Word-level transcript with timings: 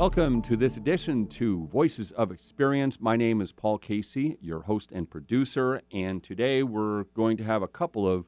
Welcome 0.00 0.40
to 0.42 0.56
this 0.56 0.78
edition 0.78 1.26
to 1.26 1.66
Voices 1.66 2.10
of 2.12 2.32
Experience. 2.32 3.02
My 3.02 3.16
name 3.16 3.42
is 3.42 3.52
Paul 3.52 3.76
Casey, 3.76 4.38
your 4.40 4.62
host 4.62 4.92
and 4.92 5.10
producer, 5.10 5.82
and 5.92 6.22
today 6.22 6.62
we're 6.62 7.04
going 7.14 7.36
to 7.36 7.44
have 7.44 7.60
a 7.60 7.68
couple 7.68 8.08
of 8.08 8.24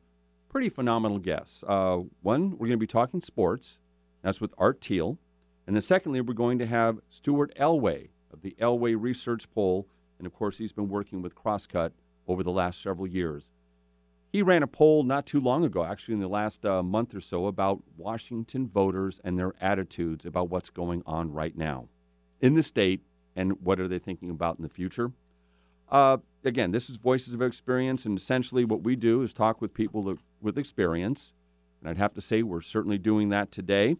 pretty 0.51 0.69
phenomenal 0.69 1.19
guests. 1.19 1.65
Uh, 1.67 2.01
one, 2.21 2.51
we're 2.51 2.67
going 2.67 2.73
to 2.73 2.77
be 2.77 2.87
talking 2.87 3.23
sports. 3.23 3.81
That's 4.21 4.39
with 4.39 4.53
Art 4.59 4.83
Thiel. 4.83 5.17
And 5.67 5.75
then 5.75 5.81
secondly, 5.81 6.21
we're 6.21 6.35
going 6.35 6.59
to 6.59 6.67
have 6.67 6.99
Stuart 7.09 7.55
Elway 7.59 8.11
of 8.31 8.43
the 8.43 8.55
Elway 8.61 8.95
Research 8.95 9.51
Poll. 9.51 9.89
And 10.19 10.27
of 10.27 10.35
course, 10.35 10.59
he's 10.59 10.75
been 10.75 10.91
working 10.91 11.23
with 11.23 11.35
Crosscut 11.35 11.93
over 12.29 12.43
the 12.43 12.53
last 12.53 12.83
several 12.83 13.07
years. 13.07 13.51
He 14.33 14.41
ran 14.41 14.63
a 14.63 14.67
poll 14.67 15.03
not 15.03 15.27
too 15.27 15.41
long 15.41 15.63
ago, 15.63 15.85
actually 15.85 16.15
in 16.15 16.21
the 16.21 16.29
last 16.29 16.65
uh, 16.65 16.83
month 16.83 17.15
or 17.15 17.21
so, 17.21 17.47
about 17.47 17.83
Washington 17.99 18.67
voters 18.67 19.21
and 19.23 19.39
their 19.39 19.53
attitudes 19.61 20.25
about 20.25 20.49
what's 20.49 20.71
going 20.71 21.03
on 21.05 21.31
right 21.33 21.55
now 21.55 21.89
in 22.41 22.55
the 22.55 22.63
state 22.63 23.03
and 23.37 23.61
what 23.61 23.79
are 23.79 23.89
they 23.89 23.99
thinking 23.99 24.31
about 24.31 24.57
in 24.57 24.63
the 24.63 24.71
future. 24.71 25.13
Uh, 25.91 26.17
again, 26.45 26.71
this 26.71 26.89
is 26.89 26.97
Voices 26.97 27.35
of 27.35 27.43
Experience, 27.43 28.07
and 28.07 28.17
essentially 28.17 28.65
what 28.65 28.83
we 28.83 28.97
do 28.97 29.21
is 29.21 29.35
talk 29.35 29.61
with 29.61 29.75
people 29.75 30.17
with 30.41 30.57
experience. 30.57 31.35
And 31.81 31.91
I'd 31.91 31.99
have 31.99 32.15
to 32.15 32.23
say 32.23 32.43
we're 32.43 32.63
certainly 32.63 32.97
doing 32.97 33.29
that 33.29 33.51
today. 33.51 33.97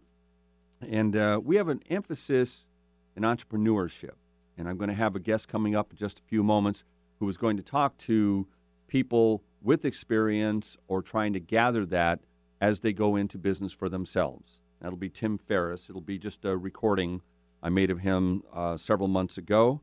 And 0.81 1.15
uh, 1.15 1.41
we 1.45 1.57
have 1.57 1.69
an 1.69 1.83
emphasis 1.91 2.67
in 3.15 3.23
entrepreneurship. 3.23 4.15
And 4.57 4.67
I'm 4.67 4.79
going 4.79 4.89
to 4.89 4.95
have 4.95 5.15
a 5.15 5.21
guest 5.21 5.47
coming 5.47 5.77
up 5.77 5.91
in 5.91 5.99
just 5.99 6.21
a 6.21 6.23
few 6.23 6.43
moments 6.43 6.85
who 7.19 7.29
is 7.29 7.37
going 7.37 7.59
to 7.59 7.63
talk 7.63 7.99
to 7.99 8.47
people 8.87 9.43
with 9.63 9.85
experience 9.85 10.77
or 10.89 11.03
trying 11.03 11.33
to 11.33 11.41
gather 11.41 11.87
that 11.87 12.21
as 12.61 12.81
they 12.81 12.93
go 12.93 13.17
into 13.17 13.39
business 13.39 13.73
for 13.73 13.89
themselves. 13.89 14.61
That'll 14.81 14.99
be 14.99 15.09
Tim 15.09 15.39
Ferriss. 15.39 15.89
It'll 15.89 16.01
be 16.01 16.19
just 16.19 16.45
a 16.45 16.57
recording 16.57 17.23
I 17.63 17.69
made 17.69 17.91
of 17.91 18.01
him 18.01 18.43
uh, 18.53 18.77
several 18.77 19.09
months 19.09 19.39
ago. 19.39 19.81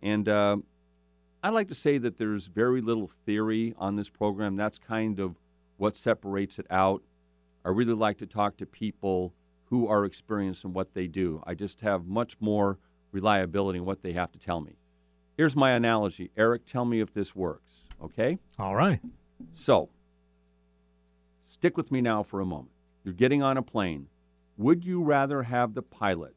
And 0.00 0.28
uh, 0.28 0.58
I 1.42 1.50
like 1.50 1.68
to 1.68 1.74
say 1.74 1.98
that 1.98 2.18
there's 2.18 2.46
very 2.46 2.80
little 2.80 3.08
theory 3.08 3.74
on 3.76 3.96
this 3.96 4.10
program. 4.10 4.56
That's 4.56 4.78
kind 4.78 5.18
of 5.18 5.36
what 5.76 5.96
separates 5.96 6.58
it 6.58 6.66
out. 6.70 7.02
I 7.64 7.70
really 7.70 7.94
like 7.94 8.18
to 8.18 8.26
talk 8.26 8.56
to 8.58 8.66
people 8.66 9.34
who 9.64 9.88
are 9.88 10.04
experienced 10.04 10.64
in 10.64 10.72
what 10.72 10.94
they 10.94 11.08
do. 11.08 11.42
I 11.44 11.54
just 11.54 11.80
have 11.80 12.06
much 12.06 12.36
more 12.40 12.78
reliability 13.10 13.80
in 13.80 13.84
what 13.84 14.02
they 14.02 14.12
have 14.12 14.30
to 14.32 14.38
tell 14.38 14.60
me. 14.60 14.76
Here's 15.36 15.56
my 15.56 15.72
analogy. 15.72 16.30
Eric, 16.36 16.64
tell 16.64 16.84
me 16.84 17.00
if 17.00 17.12
this 17.12 17.34
works. 17.34 17.85
Okay? 18.02 18.38
All 18.58 18.74
right. 18.74 19.00
So, 19.52 19.88
stick 21.48 21.76
with 21.76 21.90
me 21.90 22.00
now 22.00 22.22
for 22.22 22.40
a 22.40 22.46
moment. 22.46 22.70
You're 23.04 23.14
getting 23.14 23.42
on 23.42 23.56
a 23.56 23.62
plane. 23.62 24.08
Would 24.56 24.84
you 24.84 25.02
rather 25.02 25.42
have 25.44 25.74
the 25.74 25.82
pilot, 25.82 26.34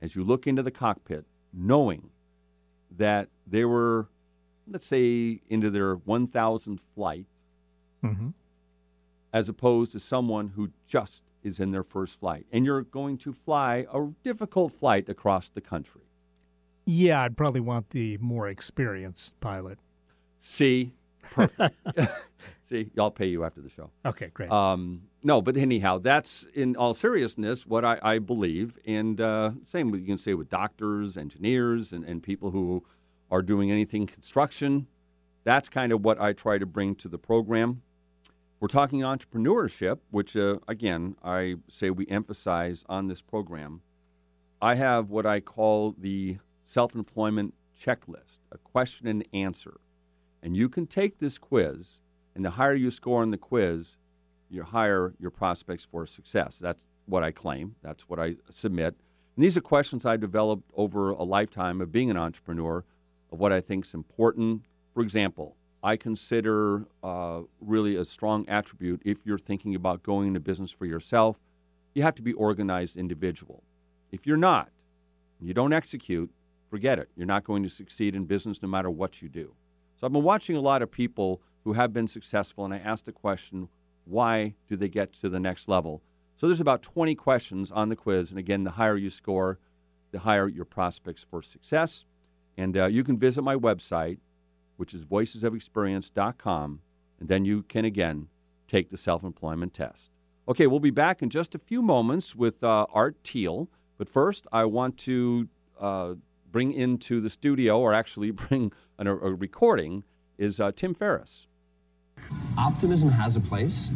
as 0.00 0.14
you 0.14 0.22
look 0.24 0.46
into 0.46 0.62
the 0.62 0.70
cockpit, 0.70 1.24
knowing 1.52 2.10
that 2.96 3.28
they 3.46 3.64
were, 3.64 4.08
let's 4.70 4.86
say, 4.86 5.40
into 5.48 5.70
their 5.70 5.96
1,000th 5.96 6.80
flight, 6.94 7.26
mm-hmm. 8.04 8.28
as 9.32 9.48
opposed 9.48 9.92
to 9.92 10.00
someone 10.00 10.52
who 10.54 10.70
just 10.86 11.22
is 11.42 11.60
in 11.60 11.70
their 11.70 11.82
first 11.82 12.20
flight, 12.20 12.46
and 12.52 12.64
you're 12.64 12.82
going 12.82 13.18
to 13.18 13.32
fly 13.32 13.86
a 13.92 14.06
difficult 14.22 14.72
flight 14.72 15.08
across 15.08 15.48
the 15.48 15.60
country? 15.60 16.02
Yeah, 16.84 17.22
I'd 17.22 17.36
probably 17.36 17.60
want 17.60 17.90
the 17.90 18.16
more 18.18 18.48
experienced 18.48 19.38
pilot. 19.40 19.78
See, 20.38 20.92
perfect. 21.22 21.76
See, 22.68 22.90
I'll 22.98 23.10
pay 23.10 23.26
you 23.26 23.44
after 23.44 23.62
the 23.62 23.70
show. 23.70 23.90
Okay, 24.04 24.30
great. 24.34 24.50
Um, 24.50 25.04
no, 25.24 25.40
but 25.40 25.56
anyhow, 25.56 25.98
that's 25.98 26.46
in 26.52 26.76
all 26.76 26.92
seriousness 26.92 27.66
what 27.66 27.82
I, 27.82 27.98
I 28.02 28.18
believe. 28.18 28.78
And 28.86 29.18
uh, 29.20 29.52
same 29.64 29.94
you 29.94 30.04
can 30.04 30.18
say 30.18 30.34
with 30.34 30.50
doctors, 30.50 31.16
engineers, 31.16 31.94
and, 31.94 32.04
and 32.04 32.22
people 32.22 32.50
who 32.50 32.84
are 33.30 33.40
doing 33.40 33.70
anything 33.70 34.06
construction. 34.06 34.86
That's 35.44 35.70
kind 35.70 35.92
of 35.92 36.04
what 36.04 36.20
I 36.20 36.34
try 36.34 36.58
to 36.58 36.66
bring 36.66 36.94
to 36.96 37.08
the 37.08 37.16
program. 37.16 37.80
We're 38.60 38.68
talking 38.68 39.00
entrepreneurship, 39.00 40.00
which, 40.10 40.36
uh, 40.36 40.58
again, 40.66 41.16
I 41.22 41.56
say 41.68 41.88
we 41.88 42.06
emphasize 42.08 42.84
on 42.86 43.08
this 43.08 43.22
program. 43.22 43.80
I 44.60 44.74
have 44.74 45.08
what 45.08 45.24
I 45.24 45.40
call 45.40 45.94
the 45.96 46.38
self 46.64 46.94
employment 46.94 47.54
checklist, 47.80 48.40
a 48.52 48.58
question 48.58 49.06
and 49.06 49.26
answer. 49.32 49.80
And 50.42 50.56
you 50.56 50.68
can 50.68 50.86
take 50.86 51.18
this 51.18 51.38
quiz, 51.38 52.00
and 52.34 52.44
the 52.44 52.50
higher 52.50 52.74
you 52.74 52.90
score 52.90 53.22
on 53.22 53.30
the 53.30 53.38
quiz, 53.38 53.96
the 54.50 54.64
higher 54.64 55.14
your 55.18 55.30
prospects 55.30 55.84
for 55.84 56.06
success. 56.06 56.58
That's 56.58 56.84
what 57.06 57.22
I 57.22 57.32
claim. 57.32 57.76
That's 57.82 58.08
what 58.08 58.18
I 58.18 58.36
submit. 58.50 58.94
And 59.36 59.44
these 59.44 59.56
are 59.56 59.60
questions 59.60 60.04
I've 60.04 60.20
developed 60.20 60.70
over 60.74 61.10
a 61.10 61.22
lifetime 61.22 61.80
of 61.80 61.92
being 61.92 62.10
an 62.10 62.16
entrepreneur 62.16 62.84
of 63.32 63.38
what 63.38 63.52
I 63.52 63.60
think 63.60 63.86
is 63.86 63.94
important. 63.94 64.62
For 64.94 65.02
example, 65.02 65.56
I 65.82 65.96
consider 65.96 66.86
uh, 67.02 67.42
really 67.60 67.96
a 67.96 68.04
strong 68.04 68.48
attribute 68.48 69.02
if 69.04 69.18
you're 69.24 69.38
thinking 69.38 69.74
about 69.74 70.02
going 70.02 70.28
into 70.28 70.40
business 70.40 70.70
for 70.70 70.86
yourself, 70.86 71.38
you 71.94 72.02
have 72.02 72.14
to 72.16 72.22
be 72.22 72.32
organized 72.32 72.96
individual. 72.96 73.62
If 74.10 74.26
you're 74.26 74.36
not, 74.36 74.70
you 75.40 75.54
don't 75.54 75.72
execute, 75.72 76.30
forget 76.68 76.98
it. 76.98 77.08
You're 77.16 77.26
not 77.26 77.44
going 77.44 77.62
to 77.62 77.68
succeed 77.68 78.14
in 78.14 78.24
business 78.24 78.60
no 78.62 78.68
matter 78.68 78.90
what 78.90 79.22
you 79.22 79.28
do. 79.28 79.54
So 79.98 80.06
I've 80.06 80.12
been 80.12 80.22
watching 80.22 80.54
a 80.54 80.60
lot 80.60 80.80
of 80.80 80.92
people 80.92 81.42
who 81.64 81.72
have 81.72 81.92
been 81.92 82.06
successful, 82.06 82.64
and 82.64 82.72
I 82.72 82.78
asked 82.78 83.06
the 83.06 83.12
question, 83.12 83.68
why 84.04 84.54
do 84.68 84.76
they 84.76 84.88
get 84.88 85.12
to 85.14 85.28
the 85.28 85.40
next 85.40 85.68
level? 85.68 86.02
So 86.36 86.46
there's 86.46 86.60
about 86.60 86.82
20 86.82 87.16
questions 87.16 87.72
on 87.72 87.88
the 87.88 87.96
quiz, 87.96 88.30
and 88.30 88.38
again, 88.38 88.62
the 88.62 88.72
higher 88.72 88.96
you 88.96 89.10
score, 89.10 89.58
the 90.12 90.20
higher 90.20 90.46
your 90.46 90.64
prospects 90.64 91.26
for 91.28 91.42
success. 91.42 92.04
And 92.56 92.76
uh, 92.76 92.86
you 92.86 93.02
can 93.02 93.18
visit 93.18 93.42
my 93.42 93.56
website, 93.56 94.18
which 94.76 94.94
is 94.94 95.04
voicesofexperience.com, 95.04 96.80
and 97.18 97.28
then 97.28 97.44
you 97.44 97.64
can 97.64 97.84
again 97.84 98.28
take 98.68 98.90
the 98.90 98.96
self 98.96 99.24
employment 99.24 99.74
test. 99.74 100.10
Okay, 100.46 100.68
we'll 100.68 100.78
be 100.78 100.90
back 100.90 101.22
in 101.22 101.28
just 101.28 101.56
a 101.56 101.58
few 101.58 101.82
moments 101.82 102.36
with 102.36 102.62
uh, 102.62 102.86
Art 102.92 103.16
Thiel, 103.24 103.68
but 103.98 104.08
first 104.08 104.46
I 104.52 104.64
want 104.64 104.96
to 104.98 105.48
uh, 105.80 106.14
bring 106.50 106.72
into 106.72 107.20
the 107.20 107.30
studio, 107.30 107.80
or 107.80 107.92
actually 107.92 108.30
bring 108.48 108.72
an, 108.98 109.06
a, 109.06 109.14
recording, 109.14 110.04
is 110.36 110.60
uh, 110.60 110.72
Tim 110.74 110.94
Ferriss. 110.94 111.46
Optimism 112.58 113.10
has 113.10 113.36
a 113.36 113.40
place, 113.40 113.90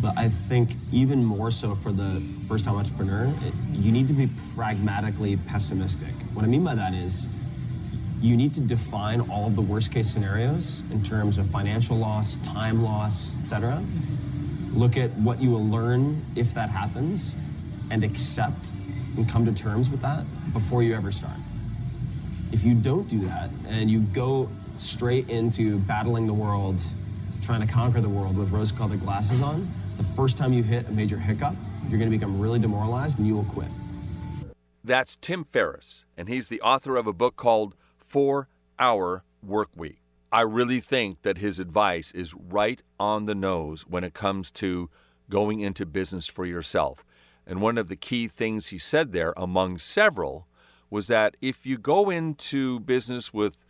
but 0.00 0.16
I 0.16 0.28
think 0.28 0.70
even 0.92 1.24
more 1.24 1.50
so 1.50 1.74
for 1.74 1.92
the 1.92 2.22
first 2.46 2.64
time 2.64 2.76
entrepreneur, 2.76 3.26
it, 3.42 3.54
you 3.72 3.92
need 3.92 4.08
to 4.08 4.14
be 4.14 4.28
pragmatically 4.54 5.36
pessimistic. 5.48 6.12
What 6.32 6.44
I 6.44 6.48
mean 6.48 6.64
by 6.64 6.74
that 6.74 6.94
is 6.94 7.26
you 8.20 8.36
need 8.36 8.54
to 8.54 8.60
define 8.60 9.20
all 9.30 9.46
of 9.46 9.54
the 9.54 9.62
worst 9.62 9.92
case 9.92 10.08
scenarios 10.08 10.82
in 10.90 11.02
terms 11.02 11.38
of 11.38 11.48
financial 11.48 11.96
loss, 11.96 12.36
time 12.38 12.82
loss, 12.82 13.38
etc. 13.38 13.82
Look 14.72 14.96
at 14.96 15.10
what 15.12 15.40
you 15.40 15.50
will 15.50 15.66
learn 15.66 16.20
if 16.34 16.54
that 16.54 16.70
happens 16.70 17.34
and 17.90 18.02
accept 18.02 18.72
and 19.16 19.28
come 19.28 19.44
to 19.46 19.54
terms 19.54 19.90
with 19.90 20.00
that 20.02 20.24
before 20.52 20.82
you 20.82 20.94
ever 20.94 21.12
start. 21.12 21.36
If 22.50 22.64
you 22.64 22.74
don't 22.74 23.06
do 23.08 23.18
that 23.20 23.50
and 23.68 23.90
you 23.90 24.00
go 24.00 24.48
straight 24.78 25.28
into 25.28 25.78
battling 25.80 26.26
the 26.26 26.32
world, 26.32 26.80
trying 27.42 27.60
to 27.60 27.66
conquer 27.66 28.00
the 28.00 28.08
world 28.08 28.38
with 28.38 28.50
rose 28.50 28.72
colored 28.72 29.00
glasses 29.00 29.42
on, 29.42 29.68
the 29.98 30.02
first 30.02 30.38
time 30.38 30.52
you 30.52 30.62
hit 30.62 30.88
a 30.88 30.92
major 30.92 31.18
hiccup, 31.18 31.54
you're 31.88 31.98
going 31.98 32.10
to 32.10 32.16
become 32.16 32.40
really 32.40 32.58
demoralized 32.58 33.18
and 33.18 33.26
you 33.26 33.34
will 33.34 33.44
quit. 33.44 33.68
That's 34.82 35.16
Tim 35.16 35.44
Ferriss, 35.44 36.06
and 36.16 36.28
he's 36.28 36.48
the 36.48 36.62
author 36.62 36.96
of 36.96 37.06
a 37.06 37.12
book 37.12 37.36
called 37.36 37.74
Four 37.98 38.48
Hour 38.78 39.24
Work 39.42 39.68
Week. 39.76 40.00
I 40.32 40.40
really 40.40 40.80
think 40.80 41.22
that 41.22 41.38
his 41.38 41.58
advice 41.58 42.12
is 42.12 42.34
right 42.34 42.82
on 42.98 43.26
the 43.26 43.34
nose 43.34 43.86
when 43.86 44.04
it 44.04 44.14
comes 44.14 44.50
to 44.52 44.88
going 45.28 45.60
into 45.60 45.84
business 45.84 46.26
for 46.26 46.46
yourself. 46.46 47.04
And 47.46 47.60
one 47.60 47.76
of 47.76 47.88
the 47.88 47.96
key 47.96 48.28
things 48.28 48.68
he 48.68 48.78
said 48.78 49.12
there, 49.12 49.34
among 49.36 49.78
several, 49.78 50.47
was 50.90 51.06
that 51.08 51.36
if 51.40 51.66
you 51.66 51.78
go 51.78 52.10
into 52.10 52.80
business 52.80 53.32
with 53.32 53.64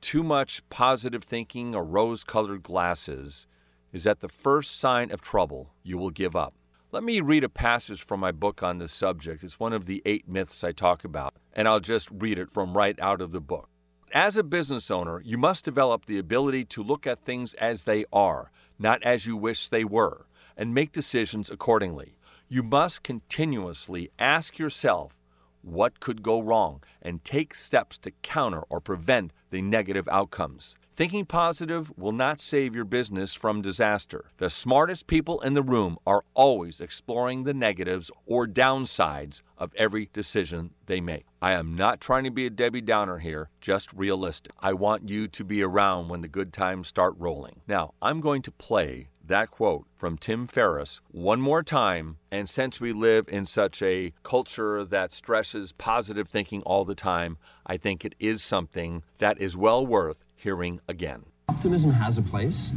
too 0.00 0.22
much 0.22 0.68
positive 0.70 1.24
thinking 1.24 1.74
or 1.74 1.84
rose 1.84 2.24
colored 2.24 2.62
glasses, 2.62 3.46
is 3.92 4.04
that 4.04 4.20
the 4.20 4.28
first 4.28 4.78
sign 4.78 5.10
of 5.10 5.20
trouble 5.20 5.72
you 5.82 5.98
will 5.98 6.10
give 6.10 6.36
up. 6.36 6.54
Let 6.92 7.04
me 7.04 7.20
read 7.20 7.44
a 7.44 7.48
passage 7.48 8.02
from 8.02 8.20
my 8.20 8.32
book 8.32 8.62
on 8.62 8.78
this 8.78 8.92
subject. 8.92 9.44
It's 9.44 9.60
one 9.60 9.72
of 9.72 9.86
the 9.86 10.02
eight 10.04 10.28
myths 10.28 10.64
I 10.64 10.72
talk 10.72 11.04
about, 11.04 11.34
and 11.52 11.68
I'll 11.68 11.80
just 11.80 12.10
read 12.10 12.38
it 12.38 12.50
from 12.50 12.76
right 12.76 12.98
out 13.00 13.20
of 13.20 13.32
the 13.32 13.40
book. 13.40 13.68
As 14.12 14.36
a 14.36 14.42
business 14.42 14.90
owner, 14.90 15.20
you 15.24 15.38
must 15.38 15.64
develop 15.64 16.06
the 16.06 16.18
ability 16.18 16.64
to 16.64 16.82
look 16.82 17.06
at 17.06 17.20
things 17.20 17.54
as 17.54 17.84
they 17.84 18.04
are, 18.12 18.50
not 18.76 19.00
as 19.04 19.24
you 19.24 19.36
wish 19.36 19.68
they 19.68 19.84
were, 19.84 20.26
and 20.56 20.74
make 20.74 20.90
decisions 20.90 21.48
accordingly. 21.48 22.16
You 22.48 22.64
must 22.64 23.04
continuously 23.04 24.10
ask 24.18 24.58
yourself 24.58 25.19
what 25.62 26.00
could 26.00 26.22
go 26.22 26.40
wrong 26.40 26.82
and 27.02 27.24
take 27.24 27.54
steps 27.54 27.98
to 27.98 28.10
counter 28.22 28.62
or 28.68 28.80
prevent 28.80 29.32
the 29.50 29.62
negative 29.62 30.08
outcomes. 30.08 30.76
Thinking 30.92 31.24
positive 31.24 31.90
will 31.96 32.12
not 32.12 32.40
save 32.40 32.74
your 32.74 32.84
business 32.84 33.34
from 33.34 33.62
disaster. 33.62 34.26
The 34.38 34.50
smartest 34.50 35.06
people 35.06 35.40
in 35.40 35.54
the 35.54 35.62
room 35.62 35.96
are 36.06 36.24
always 36.34 36.80
exploring 36.80 37.44
the 37.44 37.54
negatives 37.54 38.10
or 38.26 38.46
downsides 38.46 39.42
of 39.56 39.74
every 39.76 40.10
decision 40.12 40.70
they 40.86 41.00
make. 41.00 41.26
I 41.40 41.52
am 41.52 41.74
not 41.74 42.00
trying 42.00 42.24
to 42.24 42.30
be 42.30 42.46
a 42.46 42.50
Debbie 42.50 42.80
Downer 42.80 43.18
here, 43.18 43.48
just 43.60 43.92
realistic. 43.92 44.52
I 44.60 44.72
want 44.74 45.08
you 45.08 45.26
to 45.28 45.44
be 45.44 45.62
around 45.62 46.08
when 46.08 46.20
the 46.20 46.28
good 46.28 46.52
times 46.52 46.88
start 46.88 47.14
rolling. 47.18 47.60
Now, 47.66 47.94
I'm 48.02 48.20
going 48.20 48.42
to 48.42 48.50
play 48.50 49.08
that 49.30 49.50
quote 49.50 49.86
from 49.94 50.18
Tim 50.18 50.46
Ferriss 50.46 51.00
one 51.10 51.40
more 51.40 51.62
time. 51.62 52.16
And 52.30 52.48
since 52.48 52.80
we 52.80 52.92
live 52.92 53.26
in 53.28 53.46
such 53.46 53.80
a 53.80 54.12
culture 54.22 54.84
that 54.84 55.12
stresses 55.12 55.72
positive 55.72 56.28
thinking 56.28 56.62
all 56.62 56.84
the 56.84 56.96
time, 56.96 57.38
I 57.64 57.76
think 57.76 58.04
it 58.04 58.14
is 58.18 58.42
something 58.42 59.04
that 59.18 59.40
is 59.40 59.56
well 59.56 59.86
worth 59.86 60.24
hearing 60.36 60.80
again. 60.88 61.26
Optimism 61.48 61.92
has 61.92 62.18
a 62.18 62.22
place, 62.22 62.72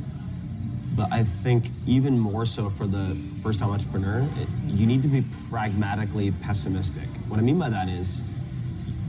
but 0.95 1.11
I 1.11 1.23
think 1.23 1.65
even 1.87 2.19
more 2.19 2.45
so 2.45 2.69
for 2.69 2.85
the 2.85 3.19
first 3.41 3.59
time 3.59 3.71
entrepreneur, 3.71 4.19
it, 4.37 4.47
you 4.67 4.85
need 4.85 5.01
to 5.01 5.07
be 5.07 5.23
pragmatically 5.49 6.31
pessimistic. 6.43 7.07
What 7.29 7.39
I 7.39 7.43
mean 7.43 7.57
by 7.57 7.69
that 7.69 7.89
is 7.89 8.21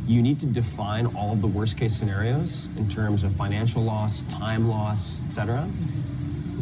you 0.06 0.23
need 0.23 0.40
to 0.40 0.47
define 0.47 1.06
all 1.14 1.32
of 1.32 1.43
the 1.43 1.49
worst 1.49 1.79
case 1.79 1.94
scenarios 1.94 2.69
in 2.79 2.88
terms 2.88 3.23
of 3.23 3.35
financial 3.35 3.82
loss, 3.82 4.23
time 4.23 4.69
loss, 4.69 5.23
etc. 5.25 5.69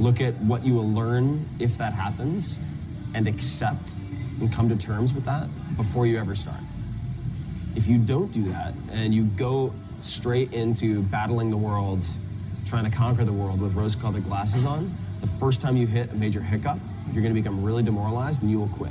Look 0.02 0.20
at 0.20 0.34
what 0.38 0.66
you 0.66 0.74
will 0.74 0.90
learn 0.90 1.46
if 1.60 1.78
that 1.78 1.92
happens 1.92 2.58
and 3.14 3.28
accept 3.28 3.94
and 4.40 4.52
come 4.52 4.68
to 4.68 4.76
terms 4.76 5.14
with 5.14 5.24
that 5.26 5.46
before 5.76 6.08
you 6.08 6.18
ever 6.18 6.34
start. 6.34 6.58
If 7.76 7.86
you 7.86 7.98
don't 7.98 8.32
do 8.32 8.42
that 8.42 8.74
and 8.90 9.14
you 9.14 9.26
go 9.36 9.72
straight 10.00 10.52
into 10.52 11.02
battling 11.04 11.50
the 11.50 11.56
world, 11.56 12.04
trying 12.66 12.84
to 12.84 12.90
conquer 12.90 13.22
the 13.22 13.32
world 13.32 13.60
with 13.60 13.74
rose 13.74 13.94
colored 13.94 14.24
glasses 14.24 14.66
on, 14.66 14.90
the 15.20 15.28
first 15.28 15.60
time 15.60 15.76
you 15.76 15.86
hit 15.86 16.10
a 16.10 16.16
major 16.16 16.40
hiccup, 16.40 16.78
you're 17.12 17.22
going 17.22 17.32
to 17.32 17.40
become 17.40 17.62
really 17.62 17.84
demoralized 17.84 18.42
and 18.42 18.50
you 18.50 18.58
will 18.58 18.70
quit. 18.70 18.90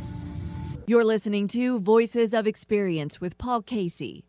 You're 0.88 1.04
listening 1.04 1.50
to 1.50 1.81
Voices 1.81 2.34
of 2.34 2.48
Experience 2.48 3.19
with 3.19 3.38
Paul 3.38 3.63
Casey. 3.63 4.24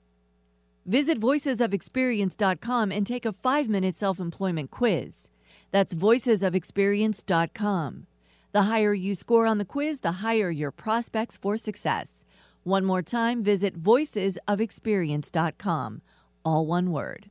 Visit 0.84 1.20
voicesofexperience.com 1.20 2.90
and 2.90 3.06
take 3.06 3.24
a 3.24 3.32
five 3.32 3.68
minute 3.68 3.96
self 3.96 4.18
employment 4.18 4.72
quiz. 4.72 5.28
That's 5.72 5.94
voicesofexperience.com. 5.94 8.06
The 8.52 8.62
higher 8.62 8.94
you 8.94 9.14
score 9.14 9.46
on 9.46 9.58
the 9.58 9.64
quiz, 9.64 10.00
the 10.00 10.12
higher 10.12 10.50
your 10.50 10.70
prospects 10.70 11.36
for 11.36 11.58
success. 11.58 12.24
One 12.62 12.84
more 12.84 13.02
time, 13.02 13.42
visit 13.42 13.82
voicesofexperience.com 13.82 16.02
all 16.44 16.66
one 16.66 16.90
word. 16.90 17.30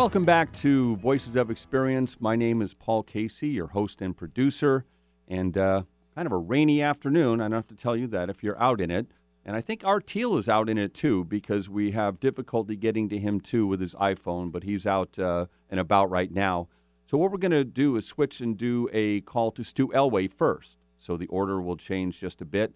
Welcome 0.00 0.24
back 0.24 0.54
to 0.54 0.96
Voices 0.96 1.36
of 1.36 1.50
Experience. 1.50 2.22
My 2.22 2.34
name 2.34 2.62
is 2.62 2.72
Paul 2.72 3.02
Casey, 3.02 3.48
your 3.48 3.66
host 3.66 4.00
and 4.00 4.16
producer, 4.16 4.86
and 5.28 5.58
uh, 5.58 5.82
kind 6.14 6.24
of 6.24 6.32
a 6.32 6.38
rainy 6.38 6.80
afternoon. 6.80 7.42
I 7.42 7.44
don't 7.44 7.52
have 7.52 7.66
to 7.66 7.74
tell 7.74 7.94
you 7.94 8.06
that 8.06 8.30
if 8.30 8.42
you're 8.42 8.58
out 8.58 8.80
in 8.80 8.90
it. 8.90 9.08
And 9.44 9.54
I 9.54 9.60
think 9.60 9.84
Art 9.84 10.06
Thiel 10.06 10.38
is 10.38 10.48
out 10.48 10.70
in 10.70 10.78
it 10.78 10.94
too 10.94 11.24
because 11.24 11.68
we 11.68 11.90
have 11.90 12.18
difficulty 12.18 12.76
getting 12.76 13.10
to 13.10 13.18
him 13.18 13.40
too 13.40 13.66
with 13.66 13.78
his 13.78 13.94
iPhone, 13.96 14.50
but 14.50 14.62
he's 14.62 14.86
out 14.86 15.18
uh, 15.18 15.48
and 15.68 15.78
about 15.78 16.08
right 16.08 16.32
now. 16.32 16.68
So 17.04 17.18
what 17.18 17.30
we're 17.30 17.36
going 17.36 17.50
to 17.50 17.62
do 17.62 17.94
is 17.96 18.06
switch 18.06 18.40
and 18.40 18.56
do 18.56 18.88
a 18.94 19.20
call 19.20 19.50
to 19.50 19.62
Stu 19.62 19.88
Elway 19.88 20.32
first. 20.32 20.78
So 20.96 21.18
the 21.18 21.26
order 21.26 21.60
will 21.60 21.76
change 21.76 22.18
just 22.18 22.40
a 22.40 22.46
bit, 22.46 22.72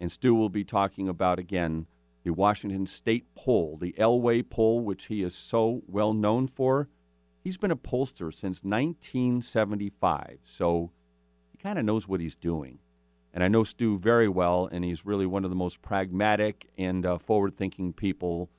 and 0.00 0.12
Stu 0.12 0.32
will 0.32 0.48
be 0.48 0.62
talking 0.62 1.08
about 1.08 1.40
again 1.40 1.88
the 2.24 2.32
Washington 2.32 2.86
State 2.86 3.26
poll, 3.34 3.76
the 3.80 3.94
Elway 3.98 4.48
poll, 4.48 4.80
which 4.80 5.06
he 5.06 5.22
is 5.22 5.34
so 5.34 5.82
well 5.86 6.12
known 6.12 6.46
for. 6.46 6.88
He's 7.42 7.56
been 7.56 7.70
a 7.70 7.76
pollster 7.76 8.32
since 8.32 8.62
1975, 8.62 10.38
so 10.44 10.90
he 11.50 11.58
kind 11.58 11.78
of 11.78 11.84
knows 11.84 12.06
what 12.06 12.20
he's 12.20 12.36
doing. 12.36 12.80
And 13.32 13.44
I 13.44 13.48
know 13.48 13.62
Stu 13.62 13.98
very 13.98 14.28
well, 14.28 14.68
and 14.70 14.84
he's 14.84 15.06
really 15.06 15.26
one 15.26 15.44
of 15.44 15.50
the 15.50 15.56
most 15.56 15.80
pragmatic 15.80 16.68
and 16.76 17.06
uh, 17.06 17.18
forward 17.18 17.54
thinking 17.54 17.92
people, 17.92 18.50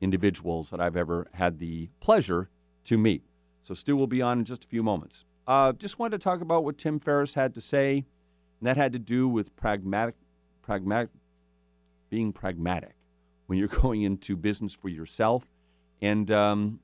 individuals 0.00 0.70
that 0.70 0.80
I've 0.80 0.96
ever 0.96 1.28
had 1.34 1.58
the 1.58 1.90
pleasure 2.00 2.50
to 2.84 2.98
meet. 2.98 3.24
So 3.62 3.74
Stu 3.74 3.96
will 3.96 4.06
be 4.06 4.22
on 4.22 4.40
in 4.40 4.44
just 4.44 4.64
a 4.64 4.68
few 4.68 4.82
moments. 4.82 5.24
Uh, 5.46 5.72
just 5.72 5.98
wanted 5.98 6.18
to 6.18 6.24
talk 6.24 6.40
about 6.40 6.64
what 6.64 6.78
Tim 6.78 7.00
Ferriss 7.00 7.34
had 7.34 7.54
to 7.54 7.60
say, 7.60 8.04
and 8.60 8.66
that 8.68 8.76
had 8.76 8.92
to 8.92 8.98
do 8.98 9.28
with 9.28 9.56
pragmatic, 9.56 10.16
pragmatic, 10.62 11.10
being 12.10 12.32
pragmatic 12.32 12.96
when 13.46 13.58
you're 13.58 13.68
going 13.82 14.02
into 14.02 14.36
business 14.36 14.74
for 14.74 14.88
yourself. 14.88 15.44
And, 16.02 16.30
um, 16.30 16.80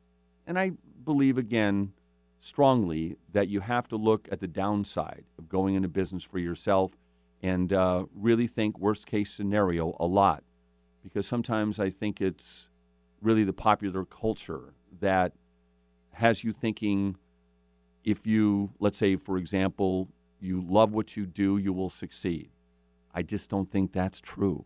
and 0.47 0.59
I 0.59 0.73
believe, 1.05 1.37
again, 1.37 1.93
strongly 2.41 3.17
that 3.33 3.49
you 3.49 3.61
have 3.61 3.89
to 3.89 3.97
look 3.97 4.29
at 4.31 4.41
the 4.41 4.47
downside 4.47 5.25
of 5.39 5.49
going 5.49 5.75
into 5.75 5.89
business 5.89 6.23
for 6.23 6.39
yourself 6.39 6.93
and 7.43 7.73
uh, 7.73 8.07
really 8.15 8.47
think 8.47 8.79
worst 8.79 9.07
case 9.07 9.33
scenario 9.33 9.97
a 9.99 10.07
lot. 10.07 10.45
Because 11.03 11.27
sometimes 11.27 11.79
I 11.79 11.91
think 11.91 12.21
it's 12.21 12.69
really 13.21 13.45
the 13.45 13.53
popular 13.53 14.05
culture 14.05 14.75
that 15.01 15.33
has 16.13 16.45
you 16.45 16.53
thinking 16.53 17.17
if 18.05 18.27
you, 18.27 18.71
let's 18.79 18.97
say, 18.97 19.17
for 19.17 19.37
example, 19.37 20.09
you 20.41 20.65
love 20.67 20.93
what 20.93 21.17
you 21.17 21.27
do, 21.27 21.59
you 21.59 21.73
will 21.73 21.91
succeed. 21.91 22.51
I 23.13 23.23
just 23.23 23.51
don't 23.51 23.71
think 23.71 23.93
that's 23.93 24.21
true. 24.21 24.65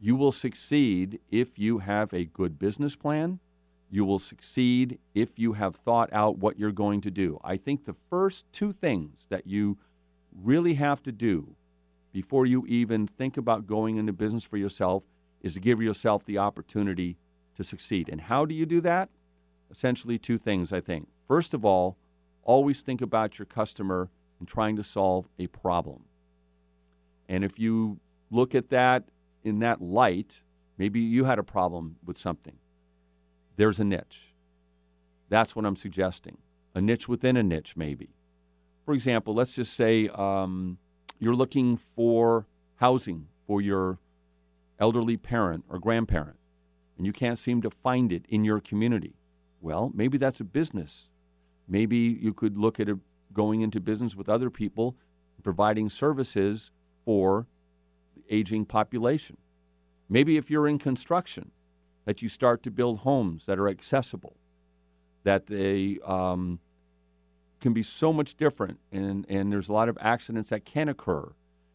You 0.00 0.16
will 0.16 0.32
succeed 0.32 1.20
if 1.30 1.58
you 1.58 1.78
have 1.78 2.14
a 2.14 2.24
good 2.24 2.58
business 2.58 2.96
plan. 2.96 3.38
You 3.90 4.06
will 4.06 4.18
succeed 4.18 4.98
if 5.14 5.38
you 5.38 5.52
have 5.54 5.76
thought 5.76 6.10
out 6.12 6.38
what 6.38 6.58
you're 6.58 6.72
going 6.72 7.02
to 7.02 7.10
do. 7.10 7.38
I 7.44 7.58
think 7.58 7.84
the 7.84 7.96
first 8.08 8.50
two 8.50 8.72
things 8.72 9.26
that 9.28 9.46
you 9.46 9.76
really 10.32 10.74
have 10.74 11.02
to 11.02 11.12
do 11.12 11.54
before 12.12 12.46
you 12.46 12.64
even 12.66 13.06
think 13.06 13.36
about 13.36 13.66
going 13.66 13.98
into 13.98 14.12
business 14.12 14.44
for 14.44 14.56
yourself 14.56 15.02
is 15.42 15.54
to 15.54 15.60
give 15.60 15.82
yourself 15.82 16.24
the 16.24 16.38
opportunity 16.38 17.18
to 17.56 17.62
succeed. 17.62 18.08
And 18.08 18.22
how 18.22 18.46
do 18.46 18.54
you 18.54 18.64
do 18.64 18.80
that? 18.80 19.10
Essentially, 19.70 20.18
two 20.18 20.38
things, 20.38 20.72
I 20.72 20.80
think. 20.80 21.08
First 21.28 21.52
of 21.52 21.64
all, 21.64 21.96
always 22.42 22.80
think 22.80 23.02
about 23.02 23.38
your 23.38 23.46
customer 23.46 24.08
and 24.38 24.48
trying 24.48 24.76
to 24.76 24.82
solve 24.82 25.28
a 25.38 25.46
problem. 25.48 26.04
And 27.28 27.44
if 27.44 27.58
you 27.58 28.00
look 28.30 28.54
at 28.54 28.70
that 28.70 29.04
in 29.42 29.58
that 29.60 29.80
light, 29.80 30.42
maybe 30.78 31.00
you 31.00 31.24
had 31.24 31.38
a 31.38 31.42
problem 31.42 31.96
with 32.04 32.18
something. 32.18 32.58
There's 33.56 33.80
a 33.80 33.84
niche. 33.84 34.34
That's 35.28 35.54
what 35.54 35.64
I'm 35.64 35.76
suggesting. 35.76 36.38
A 36.74 36.80
niche 36.80 37.08
within 37.08 37.36
a 37.36 37.42
niche, 37.42 37.76
maybe. 37.76 38.10
For 38.84 38.94
example, 38.94 39.34
let's 39.34 39.54
just 39.54 39.74
say 39.74 40.08
um, 40.08 40.78
you're 41.18 41.34
looking 41.34 41.76
for 41.76 42.46
housing 42.76 43.28
for 43.46 43.60
your 43.60 43.98
elderly 44.78 45.16
parent 45.16 45.64
or 45.68 45.78
grandparent, 45.78 46.38
and 46.96 47.06
you 47.06 47.12
can't 47.12 47.38
seem 47.38 47.60
to 47.62 47.70
find 47.70 48.12
it 48.12 48.24
in 48.28 48.44
your 48.44 48.60
community. 48.60 49.14
Well, 49.60 49.90
maybe 49.94 50.16
that's 50.16 50.40
a 50.40 50.44
business. 50.44 51.10
Maybe 51.68 51.96
you 51.98 52.32
could 52.32 52.56
look 52.56 52.80
at 52.80 52.88
a, 52.88 52.98
going 53.32 53.60
into 53.60 53.80
business 53.80 54.16
with 54.16 54.28
other 54.28 54.50
people, 54.50 54.96
providing 55.42 55.88
services 55.88 56.70
for 57.04 57.46
aging 58.30 58.64
population. 58.64 59.36
Maybe 60.08 60.36
if 60.36 60.50
you're 60.50 60.66
in 60.66 60.78
construction, 60.78 61.50
that 62.04 62.22
you 62.22 62.28
start 62.28 62.62
to 62.62 62.70
build 62.70 63.00
homes 63.00 63.46
that 63.46 63.58
are 63.58 63.68
accessible, 63.68 64.36
that 65.22 65.46
they 65.46 65.98
um, 66.04 66.60
can 67.60 67.72
be 67.72 67.82
so 67.82 68.12
much 68.12 68.36
different, 68.36 68.78
and, 68.90 69.26
and 69.28 69.52
there's 69.52 69.68
a 69.68 69.72
lot 69.72 69.88
of 69.88 69.98
accidents 70.00 70.50
that 70.50 70.64
can 70.64 70.88
occur 70.88 71.32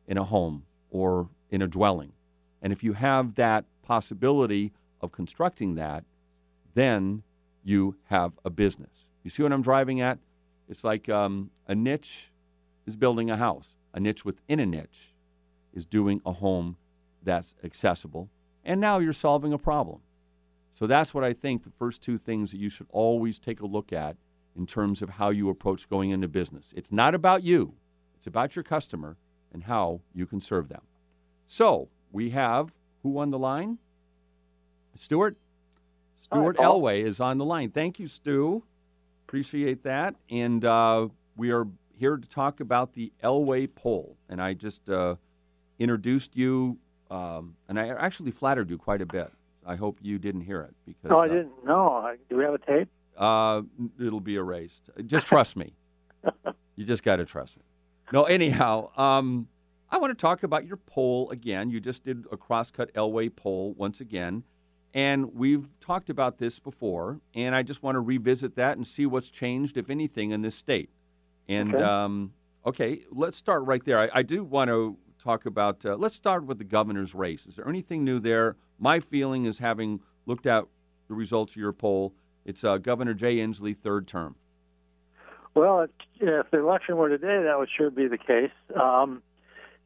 in 0.07 0.17
a 0.17 0.23
home 0.23 0.65
or 0.89 1.29
in 1.49 1.61
a 1.61 1.67
dwelling. 1.67 2.13
And 2.61 2.73
if 2.73 2.83
you 2.83 2.93
have 2.93 3.35
that 3.35 3.65
possibility 3.83 4.73
of 4.99 5.11
constructing 5.11 5.75
that, 5.75 6.03
then 6.73 7.23
you 7.63 7.95
have 8.05 8.33
a 8.43 8.49
business. 8.49 9.09
You 9.23 9.29
see 9.29 9.43
what 9.43 9.53
I'm 9.53 9.61
driving 9.61 10.01
at? 10.01 10.19
It's 10.67 10.83
like 10.83 11.07
um, 11.07 11.51
a 11.67 11.75
niche 11.75 12.31
is 12.85 12.95
building 12.95 13.29
a 13.29 13.37
house, 13.37 13.69
a 13.93 13.99
niche 13.99 14.25
within 14.25 14.59
a 14.59 14.65
niche 14.65 15.14
is 15.75 15.85
doing 15.85 16.21
a 16.25 16.31
home 16.31 16.77
that's 17.21 17.55
accessible. 17.63 18.29
And 18.63 18.81
now 18.81 18.97
you're 18.97 19.13
solving 19.13 19.53
a 19.53 19.57
problem. 19.59 19.99
So 20.73 20.87
that's 20.87 21.13
what 21.13 21.23
I 21.23 21.33
think 21.33 21.63
the 21.63 21.69
first 21.69 22.01
two 22.01 22.17
things 22.17 22.51
that 22.51 22.57
you 22.57 22.69
should 22.69 22.87
always 22.89 23.39
take 23.39 23.59
a 23.61 23.65
look 23.65 23.93
at 23.93 24.17
in 24.57 24.65
terms 24.65 25.01
of 25.01 25.11
how 25.11 25.29
you 25.29 25.49
approach 25.49 25.89
going 25.89 26.09
into 26.09 26.27
business. 26.27 26.73
It's 26.75 26.91
not 26.91 27.13
about 27.13 27.43
you, 27.43 27.75
it's 28.17 28.27
about 28.27 28.55
your 28.55 28.63
customer, 28.63 29.17
and 29.53 29.63
how 29.63 30.01
you 30.13 30.25
can 30.25 30.41
serve 30.41 30.69
them. 30.69 30.81
So 31.45 31.89
we 32.11 32.31
have 32.31 32.73
who 33.03 33.19
on 33.19 33.29
the 33.29 33.39
line? 33.39 33.77
Stuart? 34.95 35.37
Stuart. 36.21 36.57
Elway 36.57 37.03
is 37.03 37.19
on 37.19 37.37
the 37.37 37.45
line. 37.45 37.69
Thank 37.69 37.99
you, 37.99 38.07
Stu. 38.07 38.63
Appreciate 39.27 39.83
that. 39.83 40.15
And 40.29 40.65
uh, 40.65 41.09
we 41.35 41.51
are 41.51 41.67
here 41.97 42.17
to 42.17 42.27
talk 42.27 42.59
about 42.59 42.93
the 42.93 43.11
Elway 43.23 43.69
poll. 43.73 44.17
And 44.27 44.41
I 44.41 44.53
just 44.53 44.89
uh, 44.89 45.15
introduced 45.79 46.35
you, 46.35 46.77
um, 47.11 47.55
and 47.67 47.79
I 47.79 47.89
actually 47.89 48.31
flattered 48.31 48.69
you 48.69 48.77
quite 48.77 49.01
a 49.01 49.05
bit. 49.05 49.31
I 49.65 49.75
hope 49.75 49.99
you 50.01 50.19
didn't 50.19 50.41
hear 50.41 50.61
it 50.61 50.75
because 50.85 51.09
No, 51.09 51.19
I 51.19 51.25
uh, 51.25 51.27
didn't. 51.29 51.51
I- 51.67 52.15
Do 52.29 52.37
we 52.37 52.43
have 52.43 52.53
a 52.53 52.59
tape? 52.59 52.89
uh, 53.17 53.61
it'll 53.99 54.19
be 54.19 54.35
erased. 54.35 54.89
Just 55.05 55.27
trust 55.27 55.55
me. 55.55 55.73
you 56.75 56.85
just 56.85 57.03
got 57.03 57.17
to 57.17 57.25
trust 57.25 57.57
me. 57.57 57.63
No, 58.11 58.25
anyhow, 58.25 58.91
um, 58.97 59.47
I 59.89 59.97
want 59.97 60.11
to 60.11 60.21
talk 60.21 60.43
about 60.43 60.65
your 60.67 60.77
poll 60.77 61.29
again. 61.31 61.69
You 61.69 61.79
just 61.79 62.03
did 62.03 62.25
a 62.31 62.37
crosscut 62.37 62.91
Elway 62.93 63.33
poll 63.35 63.73
once 63.77 64.01
again, 64.01 64.43
and 64.93 65.33
we've 65.33 65.67
talked 65.79 66.09
about 66.09 66.37
this 66.37 66.59
before. 66.59 67.19
And 67.33 67.55
I 67.55 67.63
just 67.63 67.81
want 67.83 67.95
to 67.95 67.99
revisit 68.01 68.55
that 68.57 68.77
and 68.77 68.85
see 68.85 69.05
what's 69.05 69.29
changed, 69.29 69.77
if 69.77 69.89
anything, 69.89 70.31
in 70.31 70.41
this 70.41 70.55
state. 70.55 70.89
And 71.47 71.73
Okay. 71.73 71.83
um, 71.83 72.33
okay, 72.65 73.01
let's 73.11 73.37
start 73.37 73.63
right 73.65 73.83
there. 73.85 73.99
I, 73.99 74.09
I 74.13 74.21
do 74.23 74.43
want 74.43 74.69
to 74.69 74.97
talk 75.25 75.45
about. 75.45 75.85
Uh, 75.85 75.95
let's 75.95 76.15
start 76.15 76.45
with 76.45 76.59
the 76.59 76.63
governor's 76.63 77.15
race. 77.15 77.45
Is 77.45 77.55
there 77.55 77.67
anything 77.67 78.03
new 78.03 78.19
there? 78.19 78.55
My 78.79 78.99
feeling 78.99 79.45
is 79.45 79.59
having 79.59 80.01
looked 80.25 80.45
at 80.45 80.65
the 81.07 81.15
results 81.15 81.53
of 81.53 81.57
your 81.57 81.73
poll. 81.73 82.13
It's 82.45 82.63
uh, 82.63 82.77
Governor 82.77 83.15
Jay 83.15 83.37
Inslee, 83.37 83.75
third 83.75 84.07
term. 84.07 84.35
Well, 85.55 85.87
if 86.19 86.51
the 86.51 86.59
election 86.59 86.97
were 86.97 87.09
today, 87.09 87.43
that 87.43 87.57
would 87.57 87.69
sure 87.75 87.89
be 87.89 88.07
the 88.07 88.17
case. 88.17 88.51
Um, 88.79 89.23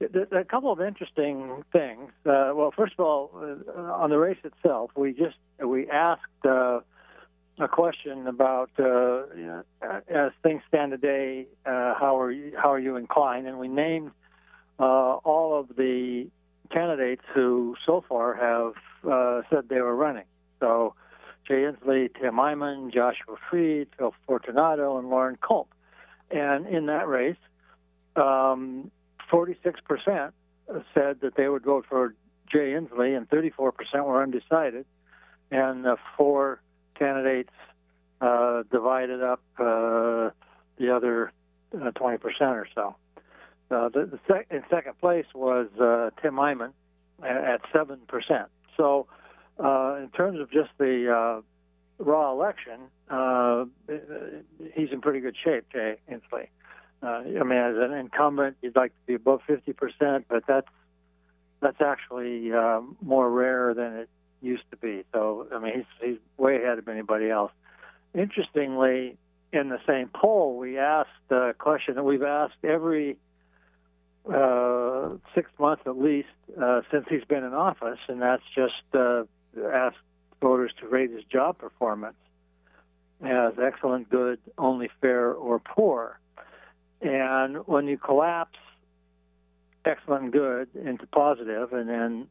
a 0.01 0.43
couple 0.43 0.71
of 0.71 0.81
interesting 0.81 1.63
things. 1.71 2.11
Uh, 2.25 2.51
well, 2.55 2.71
first 2.75 2.93
of 2.97 3.05
all, 3.05 3.31
uh, 3.35 3.79
on 3.81 4.09
the 4.09 4.17
race 4.17 4.37
itself, 4.43 4.91
we 4.95 5.13
just 5.13 5.37
we 5.63 5.89
asked 5.89 6.21
uh, 6.45 6.79
a 7.59 7.67
question 7.67 8.27
about 8.27 8.71
uh, 8.79 9.23
as 10.09 10.31
things 10.41 10.61
stand 10.67 10.91
today, 10.91 11.47
uh, 11.65 11.93
how 11.99 12.19
are 12.19 12.31
you, 12.31 12.53
how 12.57 12.71
are 12.71 12.79
you 12.79 12.95
inclined, 12.95 13.47
and 13.47 13.59
we 13.59 13.67
named 13.67 14.11
uh, 14.79 14.83
all 14.83 15.59
of 15.59 15.75
the 15.75 16.27
candidates 16.71 17.23
who 17.33 17.75
so 17.85 18.03
far 18.07 18.33
have 18.35 18.73
uh, 19.11 19.41
said 19.49 19.69
they 19.69 19.81
were 19.81 19.95
running. 19.95 20.25
So. 20.59 20.95
Jay 21.47 21.63
Inslee, 21.63 22.13
Tim 22.13 22.35
Eyman, 22.35 22.93
Joshua 22.93 23.35
Freed, 23.49 23.87
Phil 23.97 24.13
Fortunato, 24.27 24.99
and 24.99 25.09
Loren 25.09 25.35
Culp. 25.41 25.73
And 26.29 26.67
in 26.67 26.85
that 26.85 27.07
race, 27.07 27.37
um, 28.15 28.91
46% 29.31 30.31
said 30.93 31.21
that 31.21 31.35
they 31.35 31.47
would 31.47 31.63
vote 31.63 31.85
for 31.89 32.13
Jay 32.51 32.73
Inslee, 32.73 33.17
and 33.17 33.29
34% 33.29 33.71
were 34.05 34.21
undecided. 34.21 34.85
And 35.51 35.85
the 35.85 35.97
four 36.17 36.61
candidates 36.95 37.53
uh, 38.21 38.63
divided 38.71 39.23
up 39.23 39.41
uh, 39.57 40.29
the 40.77 40.93
other 40.95 41.31
uh, 41.73 41.91
20% 41.91 42.19
or 42.41 42.67
so. 42.75 42.95
Uh, 43.71 43.89
the, 43.89 44.05
the 44.05 44.19
sec- 44.27 44.47
in 44.49 44.63
second 44.69 44.97
place 44.99 45.25
was 45.35 45.67
uh, 45.79 46.09
Tim 46.21 46.35
Eyman 46.35 46.71
at, 47.23 47.37
at 47.37 47.61
7%. 47.73 47.99
So, 48.75 49.07
uh, 49.59 49.95
in 50.01 50.09
terms 50.09 50.39
of 50.39 50.51
just 50.51 50.69
the 50.77 51.13
uh, 51.13 51.41
raw 52.03 52.31
election, 52.31 52.79
uh, 53.09 53.65
he's 54.73 54.91
in 54.91 55.01
pretty 55.01 55.19
good 55.19 55.35
shape, 55.43 55.65
Jay 55.71 55.97
Inslee. 56.09 56.47
Uh, 57.01 57.07
I 57.07 57.43
mean, 57.43 57.59
as 57.59 57.75
an 57.77 57.93
incumbent, 57.93 58.57
you'd 58.61 58.75
like 58.75 58.91
to 58.91 59.01
be 59.05 59.13
above 59.13 59.41
50%, 59.47 60.25
but 60.27 60.43
that's 60.47 60.67
that's 61.61 61.81
actually 61.81 62.53
um, 62.53 62.95
more 63.01 63.29
rare 63.29 63.73
than 63.73 63.93
it 63.97 64.09
used 64.41 64.63
to 64.71 64.77
be. 64.77 65.03
So, 65.13 65.47
I 65.53 65.59
mean, 65.59 65.73
he's 65.75 66.09
he's 66.09 66.17
way 66.37 66.55
ahead 66.55 66.79
of 66.79 66.87
anybody 66.87 67.29
else. 67.29 67.51
Interestingly, 68.13 69.17
in 69.51 69.69
the 69.69 69.79
same 69.85 70.09
poll, 70.13 70.57
we 70.57 70.77
asked 70.77 71.09
a 71.29 71.53
question 71.57 71.95
that 71.95 72.03
we've 72.03 72.23
asked 72.23 72.63
every 72.63 73.17
uh, 74.33 75.09
six 75.33 75.49
months 75.59 75.83
at 75.85 75.97
least 75.97 76.27
uh, 76.61 76.81
since 76.91 77.05
he's 77.09 77.23
been 77.25 77.43
in 77.43 77.53
office, 77.53 77.99
and 78.07 78.21
that's 78.21 78.43
just 78.55 78.83
uh, 78.93 79.23
ask 79.73 79.95
voters 80.41 80.71
to 80.79 80.87
rate 80.87 81.11
his 81.11 81.23
job 81.25 81.57
performance 81.57 82.15
as 83.21 83.53
excellent, 83.61 84.09
good, 84.09 84.39
only 84.57 84.89
fair, 85.01 85.31
or 85.31 85.59
poor. 85.59 86.19
And 87.01 87.57
when 87.67 87.87
you 87.87 87.97
collapse 87.97 88.57
excellent 89.85 90.31
good 90.31 90.69
into 90.75 91.05
positive 91.07 91.73
and 91.73 91.89
then 91.89 92.27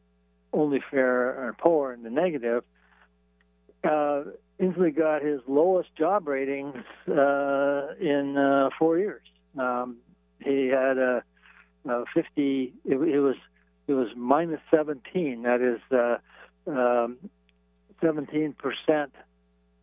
only 0.53 0.81
fair 0.89 1.29
or 1.29 1.55
poor 1.59 1.93
into 1.93 2.09
negative, 2.09 2.63
uh, 3.83 4.23
Inslee 4.59 4.95
got 4.95 5.21
his 5.21 5.41
lowest 5.47 5.95
job 5.95 6.27
ratings 6.27 6.75
uh, 7.07 7.93
in 7.99 8.35
uh, 8.37 8.69
four 8.77 8.97
years. 8.97 9.21
Um, 9.57 9.97
he 10.43 10.67
had 10.67 10.97
a, 10.97 11.23
a 11.87 12.03
50, 12.13 12.73
it, 12.85 12.95
it 12.95 13.19
was 13.19 13.35
it 13.87 13.93
was 13.93 14.09
minus 14.15 14.59
17. 14.69 15.41
That 15.43 15.61
is 15.61 15.79
uh, 15.91 16.17
um, 16.69 17.17
17 18.01 18.53
percent. 18.53 19.13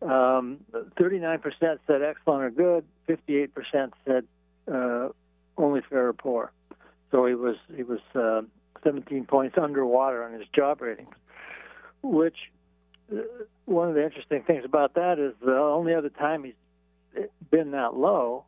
Um, 0.01 0.59
39 0.97 1.39
percent 1.39 1.81
said 1.87 2.01
excellent 2.01 2.43
or 2.43 2.51
good. 2.51 2.85
58 3.07 3.53
percent 3.53 3.93
said 4.05 4.25
uh, 4.71 5.09
only 5.57 5.81
fair 5.89 6.07
or 6.07 6.13
poor. 6.13 6.51
So 7.11 7.25
he 7.25 7.35
was 7.35 7.55
he 7.75 7.83
was 7.83 7.99
uh, 8.15 8.41
17 8.83 9.25
points 9.25 9.57
underwater 9.61 10.23
on 10.23 10.33
his 10.33 10.47
job 10.55 10.81
ratings, 10.81 11.15
which 12.01 12.37
uh, 13.11 13.21
one 13.65 13.89
of 13.89 13.95
the 13.95 14.03
interesting 14.03 14.43
things 14.43 14.63
about 14.63 14.93
that 14.95 15.19
is 15.19 15.33
the 15.43 15.57
only 15.57 15.93
other 15.93 16.09
time 16.09 16.43
he's 16.43 16.53
been 17.49 17.71
that 17.71 17.95
low 17.95 18.45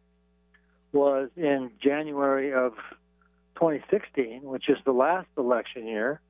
was 0.91 1.29
in 1.35 1.71
January 1.81 2.53
of 2.53 2.73
2016, 3.59 4.43
which 4.43 4.69
is 4.69 4.77
the 4.85 4.93
last 4.93 5.27
election 5.37 5.85
year, 5.85 6.21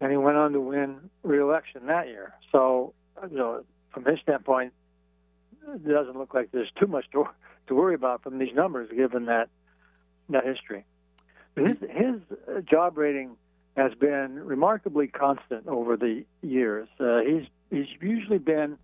and 0.00 0.10
he 0.10 0.16
went 0.16 0.36
on 0.36 0.52
to 0.52 0.60
win 0.60 1.10
re-election 1.22 1.86
that 1.86 2.08
year. 2.08 2.34
So, 2.50 2.92
you 3.30 3.36
know, 3.36 3.64
from 3.92 4.04
his 4.04 4.18
standpoint, 4.20 4.72
it 5.68 5.88
doesn't 5.88 6.18
look 6.18 6.34
like 6.34 6.50
there's 6.52 6.70
too 6.78 6.86
much 6.86 7.06
to 7.12 7.28
to 7.68 7.74
worry 7.74 7.94
about 7.94 8.22
from 8.22 8.38
these 8.38 8.54
numbers, 8.54 8.90
given 8.94 9.26
that 9.26 9.48
that 10.28 10.44
history. 10.44 10.84
His 11.56 11.76
his 11.80 12.20
uh, 12.48 12.60
job 12.60 12.98
rating 12.98 13.36
has 13.76 13.92
been 13.94 14.38
remarkably 14.44 15.06
constant 15.06 15.66
over 15.66 15.96
the 15.96 16.24
years. 16.42 16.88
Uh, 16.98 17.20
he's 17.20 17.46
he's 17.70 17.86
usually 18.00 18.38
been 18.38 18.76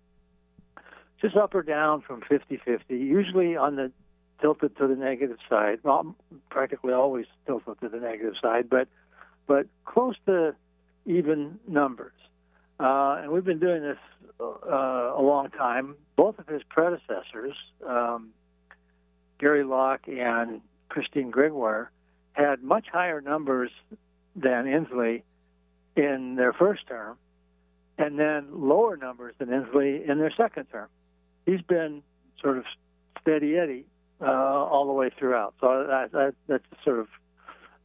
just 1.21 1.37
up 1.37 1.55
or 1.55 1.63
down 1.63 2.01
from 2.01 2.21
50-50, 2.21 2.81
usually 2.89 3.55
on 3.55 3.77
the 3.77 3.91
tilted 4.43 4.75
to 4.77 4.87
the 4.87 4.95
negative 4.95 5.37
side. 5.49 5.79
Well, 5.83 6.15
practically 6.49 6.91
always 6.91 7.25
tilted 7.47 7.79
to 7.79 7.87
the 7.87 7.97
negative 7.97 8.33
side, 8.41 8.69
but 8.69 8.89
but 9.47 9.67
close 9.85 10.15
to 10.25 10.53
even 11.05 11.59
numbers. 11.67 12.13
Uh, 12.79 13.19
and 13.21 13.31
we've 13.31 13.45
been 13.45 13.59
doing 13.59 13.81
this 13.81 13.97
uh, 14.39 15.13
a 15.17 15.21
long 15.21 15.49
time. 15.49 15.95
Both 16.17 16.39
of 16.39 16.47
his 16.47 16.61
predecessors, 16.69 17.55
um, 17.87 18.29
Gary 19.39 19.63
Locke 19.63 20.07
and 20.07 20.61
Christine 20.89 21.31
Gregoire, 21.31 21.91
had 22.33 22.61
much 22.63 22.87
higher 22.91 23.21
numbers 23.21 23.71
than 24.35 24.65
Inslee 24.65 25.23
in 25.95 26.35
their 26.35 26.51
first 26.51 26.87
term, 26.87 27.17
and 27.97 28.19
then 28.19 28.47
lower 28.51 28.97
numbers 28.97 29.35
than 29.37 29.49
Inslee 29.49 30.09
in 30.09 30.17
their 30.17 30.33
second 30.35 30.65
term. 30.65 30.89
He's 31.45 31.61
been 31.61 32.01
sort 32.41 32.57
of 32.57 32.65
steady 33.21 33.57
Eddie 33.57 33.85
uh, 34.21 34.25
all 34.25 34.85
the 34.87 34.93
way 34.93 35.09
throughout. 35.17 35.53
So 35.59 35.85
that, 35.87 36.11
that, 36.11 36.35
that's 36.47 36.63
sort 36.83 36.99
of 36.99 37.07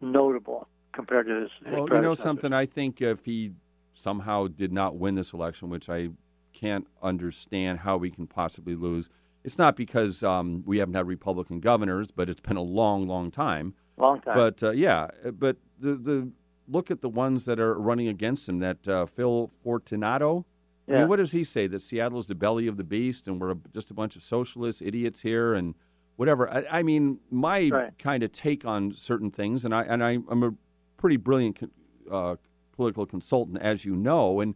notable 0.00 0.68
compared 0.92 1.26
to 1.26 1.42
his. 1.42 1.50
his 1.64 1.75
Well, 1.75 1.88
you 1.90 2.00
know 2.00 2.14
something. 2.14 2.52
I 2.52 2.66
think 2.66 3.00
if 3.00 3.25
he 3.25 3.52
somehow 3.94 4.47
did 4.47 4.73
not 4.73 4.97
win 4.97 5.14
this 5.14 5.32
election, 5.32 5.68
which 5.70 5.88
I 5.88 6.11
can't 6.52 6.87
understand 7.02 7.80
how 7.80 7.97
we 7.97 8.11
can 8.11 8.26
possibly 8.26 8.75
lose, 8.75 9.08
it's 9.44 9.58
not 9.58 9.76
because 9.76 10.23
um, 10.23 10.62
we 10.66 10.78
haven't 10.78 10.94
had 10.94 11.06
Republican 11.06 11.61
governors, 11.61 12.11
but 12.11 12.28
it's 12.28 12.40
been 12.40 12.56
a 12.56 12.62
long, 12.62 13.06
long 13.06 13.30
time. 13.30 13.75
Long 13.97 14.20
time. 14.20 14.37
But 14.37 14.62
uh, 14.62 14.70
yeah, 14.70 15.08
but 15.32 15.56
the 15.78 15.94
the 15.94 16.30
look 16.68 16.90
at 16.90 17.00
the 17.00 17.08
ones 17.08 17.47
that 17.47 17.58
are 17.58 17.75
running 17.78 18.08
against 18.08 18.49
him. 18.49 18.58
That 18.58 18.87
uh, 18.87 19.06
Phil 19.06 19.50
Fortunato. 19.62 20.44
I 20.87 20.92
Yeah. 20.92 20.99
mean, 21.00 21.08
what 21.08 21.16
does 21.16 21.32
he 21.32 21.44
say? 21.44 21.66
That 21.66 21.82
Seattle 21.82 22.18
is 22.18 22.26
the 22.28 22.35
belly 22.35 22.66
of 22.66 22.76
the 22.76 22.85
beast, 22.85 23.28
and 23.28 23.40
we're 23.40 23.54
just 23.75 23.90
a 23.90 23.94
bunch 23.94 24.16
of 24.16 24.23
socialist 24.23 24.80
idiots 24.80 25.20
here, 25.20 25.52
and 25.54 25.75
whatever. 26.18 26.50
I, 26.52 26.80
I 26.80 26.82
mean, 26.82 27.20
my 27.30 27.70
Right. 27.72 27.98
kind 27.98 28.22
of 28.25 28.32
take 28.32 28.66
on 28.66 28.92
certain 28.92 29.30
things, 29.30 29.64
and 29.64 29.72
I 29.75 29.82
and 29.84 30.04
I, 30.04 30.18
I'm 30.28 30.42
a 30.42 30.52
pretty 30.98 31.16
brilliant 31.16 31.72
uh, 32.10 32.37
political 32.72 33.06
consultant, 33.06 33.58
as 33.62 33.84
you 33.84 33.94
know, 33.96 34.40
and 34.40 34.54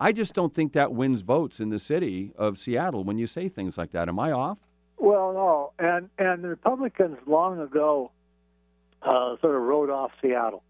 I 0.00 0.10
just 0.12 0.34
don't 0.34 0.52
think 0.52 0.72
that 0.72 0.92
wins 0.92 1.22
votes 1.22 1.60
in 1.60 1.70
the 1.70 1.78
city 1.78 2.32
of 2.36 2.58
Seattle 2.58 3.04
when 3.04 3.16
you 3.16 3.26
say 3.28 3.48
things 3.48 3.78
like 3.78 3.92
that. 3.92 4.08
Am 4.08 4.18
I 4.18 4.32
off? 4.32 4.58
Well, 4.98 5.32
no, 5.32 5.72
and 5.78 6.10
and 6.18 6.42
the 6.42 6.48
Republicans 6.48 7.18
long 7.26 7.60
ago 7.60 8.10
uh, 9.02 9.36
sort 9.40 9.54
of 9.54 9.62
wrote 9.62 9.90
off 9.90 10.10
Seattle. 10.20 10.64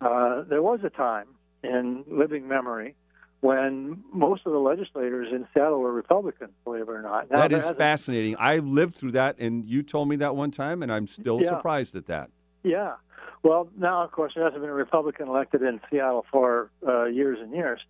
Uh, 0.00 0.42
there 0.42 0.62
was 0.62 0.80
a 0.84 0.90
time 0.90 1.26
in 1.64 2.04
living 2.08 2.46
memory 2.48 2.94
when 3.42 4.02
most 4.12 4.46
of 4.46 4.52
the 4.52 4.58
legislators 4.58 5.28
in 5.32 5.46
Seattle 5.52 5.80
were 5.80 5.92
Republicans, 5.92 6.52
believe 6.62 6.82
it 6.82 6.88
or 6.88 7.02
not. 7.02 7.28
Now, 7.28 7.40
that 7.40 7.52
is 7.52 7.68
fascinating. 7.70 8.36
I 8.38 8.58
lived 8.58 8.94
through 8.94 9.12
that, 9.12 9.36
and 9.40 9.64
you 9.64 9.82
told 9.82 10.08
me 10.08 10.14
that 10.16 10.36
one 10.36 10.52
time, 10.52 10.80
and 10.80 10.92
I'm 10.92 11.08
still 11.08 11.42
yeah. 11.42 11.48
surprised 11.48 11.96
at 11.96 12.06
that. 12.06 12.30
Yeah. 12.62 12.94
Well, 13.42 13.68
now, 13.76 14.04
of 14.04 14.12
course, 14.12 14.34
there 14.36 14.44
hasn't 14.44 14.62
been 14.62 14.70
a 14.70 14.74
Republican 14.74 15.26
elected 15.26 15.62
in 15.62 15.80
Seattle 15.90 16.24
for 16.30 16.70
uh, 16.86 17.06
years 17.06 17.38
and 17.42 17.52
years. 17.52 17.80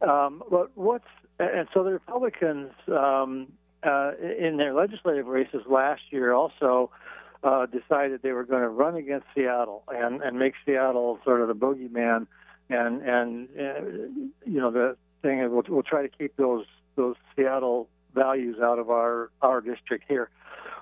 Um, 0.00 0.44
but 0.48 0.70
what's 0.76 1.04
and 1.40 1.66
so 1.74 1.82
the 1.82 1.90
Republicans 1.90 2.70
um, 2.86 3.48
uh, 3.82 4.12
in 4.38 4.56
their 4.56 4.72
legislative 4.72 5.26
races 5.26 5.62
last 5.68 6.02
year 6.10 6.32
also 6.32 6.90
uh, 7.42 7.66
decided 7.66 8.22
they 8.22 8.30
were 8.30 8.44
going 8.44 8.62
to 8.62 8.68
run 8.68 8.94
against 8.94 9.26
Seattle 9.34 9.82
and 9.88 10.22
and 10.22 10.38
make 10.38 10.54
Seattle 10.64 11.18
sort 11.24 11.40
of 11.40 11.48
the 11.48 11.54
boogeyman, 11.54 12.28
and 12.72 13.02
and 13.02 13.48
uh, 13.58 13.80
you 14.44 14.60
know 14.60 14.70
the 14.70 14.96
thing 15.22 15.40
is 15.40 15.50
we'll, 15.50 15.64
we'll 15.68 15.82
try 15.82 16.02
to 16.02 16.08
keep 16.08 16.36
those 16.36 16.66
those 16.96 17.16
Seattle 17.36 17.88
values 18.14 18.56
out 18.62 18.78
of 18.78 18.90
our 18.90 19.30
our 19.40 19.60
district 19.60 20.04
here. 20.08 20.30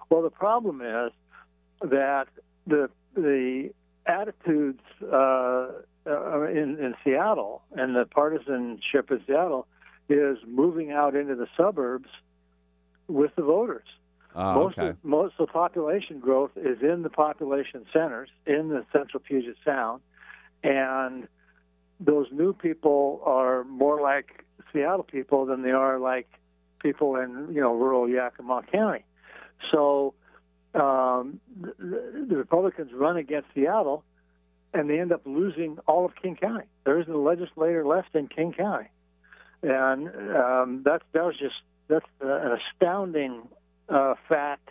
Well, 0.08 0.22
the 0.22 0.30
problem 0.30 0.80
is 0.80 1.12
that 1.82 2.28
the 2.66 2.90
the 3.14 3.70
attitudes 4.06 4.82
uh, 5.02 5.68
uh, 6.06 6.42
in 6.42 6.78
in 6.78 6.94
Seattle 7.04 7.62
and 7.72 7.94
the 7.94 8.06
partisanship 8.06 9.10
in 9.10 9.22
Seattle 9.26 9.66
is 10.08 10.38
moving 10.46 10.90
out 10.90 11.14
into 11.14 11.36
the 11.36 11.46
suburbs 11.56 12.08
with 13.08 13.34
the 13.36 13.42
voters. 13.42 13.86
Oh, 14.34 14.54
most 14.54 14.78
okay. 14.78 14.88
of, 14.90 15.04
most 15.04 15.34
of 15.38 15.48
the 15.48 15.52
population 15.52 16.20
growth 16.20 16.52
is 16.56 16.78
in 16.82 17.02
the 17.02 17.10
population 17.10 17.84
centers 17.92 18.28
in 18.46 18.68
the 18.68 18.84
central 18.92 19.20
Puget 19.20 19.56
Sound, 19.64 20.02
and 20.62 21.26
those 22.00 22.26
new 22.32 22.52
people 22.52 23.20
are 23.24 23.64
more 23.64 24.00
like 24.00 24.44
Seattle 24.72 25.04
people 25.04 25.46
than 25.46 25.62
they 25.62 25.70
are 25.70 25.98
like 25.98 26.28
people 26.80 27.16
in 27.16 27.48
you 27.52 27.60
know 27.60 27.74
rural 27.74 28.08
Yakima 28.08 28.62
County. 28.72 29.04
So 29.70 30.14
um, 30.74 31.40
the, 31.60 32.26
the 32.28 32.36
Republicans 32.36 32.90
run 32.94 33.16
against 33.16 33.48
Seattle, 33.54 34.04
and 34.72 34.88
they 34.88 34.98
end 34.98 35.12
up 35.12 35.22
losing 35.26 35.78
all 35.86 36.04
of 36.06 36.12
King 36.20 36.36
County. 36.36 36.66
There 36.84 36.98
isn't 37.00 37.12
a 37.12 37.18
legislator 37.18 37.86
left 37.86 38.14
in 38.14 38.28
King 38.28 38.52
County, 38.52 38.88
and 39.62 40.08
um, 40.34 40.82
that's 40.84 41.04
that 41.12 41.24
was 41.24 41.36
just 41.38 41.56
that's 41.88 42.06
an 42.20 42.58
astounding 42.72 43.48
uh, 43.88 44.14
fact 44.28 44.70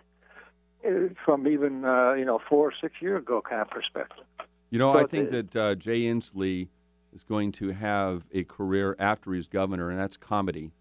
uh, 0.86 0.90
from 1.26 1.48
even 1.48 1.86
uh, 1.86 2.14
you 2.14 2.26
know 2.26 2.40
four 2.50 2.70
or 2.70 2.74
six 2.82 2.96
years 3.02 3.22
ago 3.22 3.42
kind 3.48 3.62
of 3.62 3.70
perspective. 3.70 4.26
You 4.72 4.80
know, 4.80 4.94
So 4.94 5.00
I 5.00 5.06
think 5.06 5.30
a- 5.30 5.42
that 5.44 5.56
uh, 5.56 5.76
Jay 5.76 6.02
Inslee 6.02 6.70
is 7.14 7.24
going 7.24 7.52
to 7.54 7.70
have 7.70 8.26
a 8.34 8.44
career 8.44 8.96
after 9.00 9.34
he's 9.34 9.48
governor, 9.48 9.90
and 9.90 10.00
that's 10.00 10.18
comedy. 10.18 10.72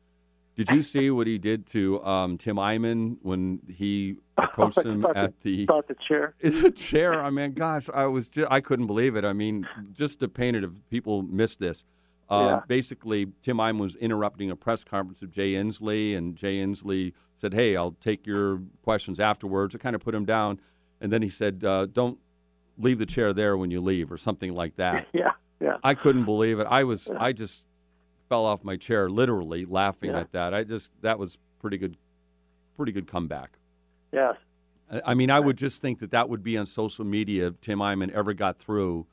Did 0.56 0.70
you 0.70 0.82
see 0.82 1.08
what 1.10 1.28
he 1.28 1.38
did 1.38 1.66
to 1.68 2.02
um, 2.04 2.36
Tim 2.36 2.56
Eyman 2.56 3.18
when 3.22 3.60
he 3.68 4.16
approached 4.36 4.78
him 4.78 5.06
at 5.14 5.40
the 5.42 5.62
about 5.64 5.86
the 5.86 5.94
chair. 6.06 6.34
the 6.40 6.72
chair? 6.72 7.22
I 7.22 7.30
mean, 7.30 7.52
gosh, 7.52 7.88
I 7.94 8.06
was 8.06 8.28
just, 8.28 8.50
I 8.50 8.60
couldn't 8.60 8.88
believe 8.88 9.14
it. 9.14 9.24
I 9.24 9.32
mean, 9.32 9.68
just 9.92 10.18
to 10.20 10.28
paint 10.28 10.56
it, 10.56 10.64
if 10.64 10.70
people 10.90 11.22
missed 11.22 11.60
this, 11.60 11.84
uh, 12.28 12.38
Yeah. 12.48 12.60
basically, 12.66 13.26
Tim 13.40 13.58
Eyman 13.58 13.78
was 13.78 13.94
interrupting 13.96 14.50
a 14.50 14.56
press 14.56 14.82
conference 14.82 15.22
of 15.22 15.30
Jay 15.30 15.52
Inslee, 15.52 16.16
and 16.16 16.34
Jay 16.34 16.56
Inslee 16.56 17.12
said, 17.36 17.54
"Hey, 17.54 17.76
I'll 17.76 17.92
take 17.92 18.26
your 18.26 18.60
questions 18.82 19.20
afterwards." 19.20 19.76
It 19.76 19.78
kind 19.78 19.94
of 19.94 20.02
put 20.02 20.12
him 20.14 20.24
down, 20.24 20.58
and 21.00 21.12
then 21.12 21.22
he 21.22 21.28
said, 21.28 21.62
uh, 21.64 21.86
"Don't 21.86 22.18
leave 22.76 22.98
the 22.98 23.06
chair 23.06 23.32
there 23.32 23.56
when 23.56 23.70
you 23.70 23.80
leave," 23.80 24.10
or 24.10 24.16
something 24.16 24.52
like 24.52 24.74
that. 24.74 25.06
Yeah. 25.14 25.30
I 25.82 25.94
couldn't 25.94 26.24
believe 26.24 26.58
it. 26.60 26.66
I 26.68 26.84
was, 26.84 27.08
I 27.08 27.32
just 27.32 27.64
fell 28.28 28.44
off 28.44 28.62
my 28.64 28.76
chair, 28.76 29.08
literally 29.08 29.64
laughing 29.64 30.10
Yeah. 30.10 30.20
at 30.20 30.32
that. 30.32 30.54
I 30.54 30.64
just, 30.64 30.90
that 31.02 31.18
was 31.18 31.38
pretty 31.60 31.78
good, 31.78 31.96
pretty 32.76 32.92
good 32.92 33.06
comeback. 33.06 33.58
Yes. 34.12 34.36
I- 34.90 35.02
I 35.06 35.14
mean, 35.14 35.30
I 35.30 35.40
would 35.40 35.56
just 35.58 35.82
think 35.82 35.98
that 36.00 36.10
that 36.12 36.28
would 36.28 36.42
be 36.42 36.56
on 36.56 36.66
social 36.66 37.04
media 37.04 37.48
if 37.48 37.60
Tim 37.60 37.78
Eyman 37.80 38.10
ever 38.12 38.32
got 38.34 38.56
through 38.58 39.06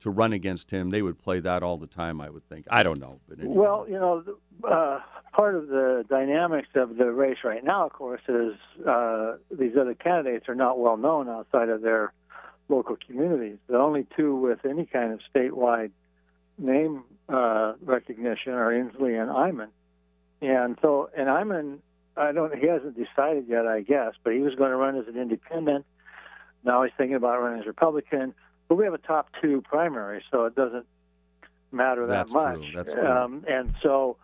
to 0.00 0.10
run 0.10 0.32
against 0.32 0.70
him. 0.70 0.90
They 0.90 1.02
would 1.02 1.18
play 1.18 1.40
that 1.40 1.62
all 1.62 1.76
the 1.76 1.86
time, 1.86 2.20
I 2.20 2.30
would 2.30 2.48
think. 2.48 2.66
I 2.70 2.82
don't 2.82 3.00
know. 3.00 3.20
But 3.28 3.40
anyway. 3.40 3.54
Well, 3.56 3.86
you 3.88 3.98
know, 3.98 4.24
uh, 4.64 5.00
part 5.32 5.54
of 5.56 5.68
the 5.68 6.04
dynamics 6.08 6.68
of 6.76 6.96
the 6.96 7.10
race 7.12 7.38
right 7.44 7.62
now, 7.64 7.84
of 7.86 7.92
course, 7.92 8.22
is 8.28 8.54
uh, 8.86 9.36
these 9.50 9.76
other 9.78 9.94
candidates 9.94 10.48
are 10.48 10.54
not 10.54 10.78
well 10.78 10.96
known 10.96 11.28
outside 11.28 11.68
of 11.68 11.82
their 11.82 12.12
local 12.68 12.96
communities. 13.06 13.58
The 13.68 13.76
only 13.78 14.06
two 14.16 14.36
with 14.36 14.64
any 14.64 14.86
kind 14.86 15.12
of 15.12 15.20
statewide 15.34 15.90
name 16.58 17.04
uh, 17.28 17.74
recognition 17.82 18.52
are 18.52 18.72
Inslee 18.72 19.20
and 19.20 19.30
Eyman. 19.30 19.68
And 20.40 20.78
so, 20.82 21.10
and 21.16 21.28
Eyman, 21.28 21.78
I 22.16 22.32
don't, 22.32 22.54
he 22.56 22.66
hasn't 22.66 22.96
decided 22.96 23.46
yet, 23.48 23.66
I 23.66 23.80
guess, 23.80 24.14
but 24.22 24.32
he 24.32 24.40
was 24.40 24.54
going 24.54 24.70
to 24.70 24.76
run 24.76 24.96
as 24.96 25.06
an 25.08 25.20
independent. 25.20 25.84
Now 26.64 26.82
he's 26.82 26.92
thinking 26.96 27.16
about 27.16 27.40
running 27.40 27.60
as 27.60 27.66
Republican. 27.66 28.34
But 28.68 28.74
we 28.74 28.84
have 28.84 28.94
a 28.94 28.98
top 28.98 29.30
two 29.40 29.62
primary, 29.62 30.22
so 30.30 30.44
it 30.44 30.54
doesn't 30.54 30.86
matter 31.72 32.06
that 32.06 32.28
That's 32.28 32.32
true. 32.32 32.42
much. 32.42 32.74
That's 32.74 32.92
true. 32.92 33.06
Um, 33.06 33.44
and 33.48 33.74
so 33.82 34.16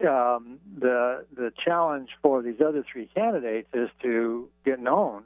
um, 0.00 0.58
the 0.78 1.24
the 1.34 1.52
challenge 1.62 2.10
for 2.22 2.42
these 2.42 2.60
other 2.60 2.84
three 2.90 3.08
candidates 3.14 3.68
is 3.74 3.90
to 4.02 4.48
get 4.64 4.80
known 4.80 5.24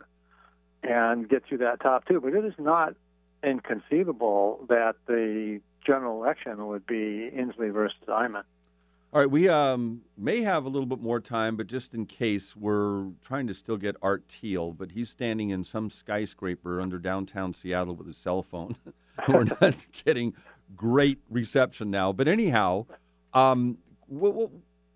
and 0.83 1.29
get 1.29 1.45
through 1.47 1.59
that 1.59 1.81
top 1.81 2.07
two. 2.07 2.21
But 2.21 2.35
it 2.35 2.45
is 2.45 2.55
not 2.59 2.95
inconceivable 3.45 4.67
that 4.69 4.97
the 5.07 5.61
general 5.87 6.23
election 6.23 6.67
would 6.67 6.87
be 6.87 7.31
Inslee 7.35 7.73
versus 7.73 7.99
Eyman. 8.09 8.45
All 9.11 9.21
right, 9.21 9.31
we 9.31 9.49
um, 9.49 10.03
may 10.19 10.43
have 10.43 10.67
a 10.67 10.69
little 10.69 10.87
bit 10.87 11.01
more 11.01 11.19
time, 11.19 11.57
but 11.57 11.67
just 11.67 11.95
in 11.95 12.05
case, 12.05 12.55
we're 12.55 13.07
trying 13.23 13.47
to 13.47 13.55
still 13.55 13.79
get 13.79 13.97
Art 14.03 14.25
Thiel, 14.29 14.73
but 14.73 14.93
he's 14.93 15.09
standing 15.09 15.49
in 15.49 15.65
some 15.65 15.89
skyscraper 15.89 16.79
under 16.79 16.99
downtown 16.99 17.55
Seattle 17.55 17.97
with 17.97 18.07
his 18.07 18.19
cell 18.19 18.43
phone. 18.43 18.77
we're 19.29 19.45
not 19.63 19.87
getting 20.05 20.35
great 20.77 21.21
reception 21.31 21.91
now. 21.91 22.13
But 22.13 22.29
anyhow, 22.29 22.85
um, 23.33 23.79
what, 24.07 24.35
what, 24.35 24.51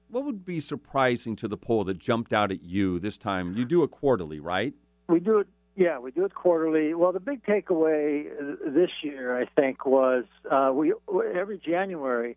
what 0.08 0.24
would 0.26 0.44
be 0.44 0.60
surprising 0.60 1.34
to 1.36 1.48
the 1.48 1.56
poll 1.56 1.84
that 1.84 1.98
jumped 1.98 2.34
out 2.34 2.52
at 2.52 2.62
you 2.62 2.98
this 2.98 3.16
time? 3.16 3.56
You 3.56 3.64
do 3.64 3.82
it 3.82 3.90
quarterly, 3.90 4.40
right? 4.40 4.74
We 5.08 5.20
do 5.20 5.38
it, 5.38 5.48
yeah, 5.76 5.98
we 5.98 6.10
do 6.10 6.24
it 6.24 6.34
quarterly. 6.34 6.94
Well, 6.94 7.12
the 7.12 7.20
big 7.20 7.44
takeaway 7.44 8.26
uh, 8.26 8.70
this 8.70 8.90
year, 9.02 9.38
I 9.38 9.46
think, 9.46 9.86
was 9.86 10.24
uh, 10.50 10.70
we 10.74 10.92
every 11.34 11.58
January 11.58 12.36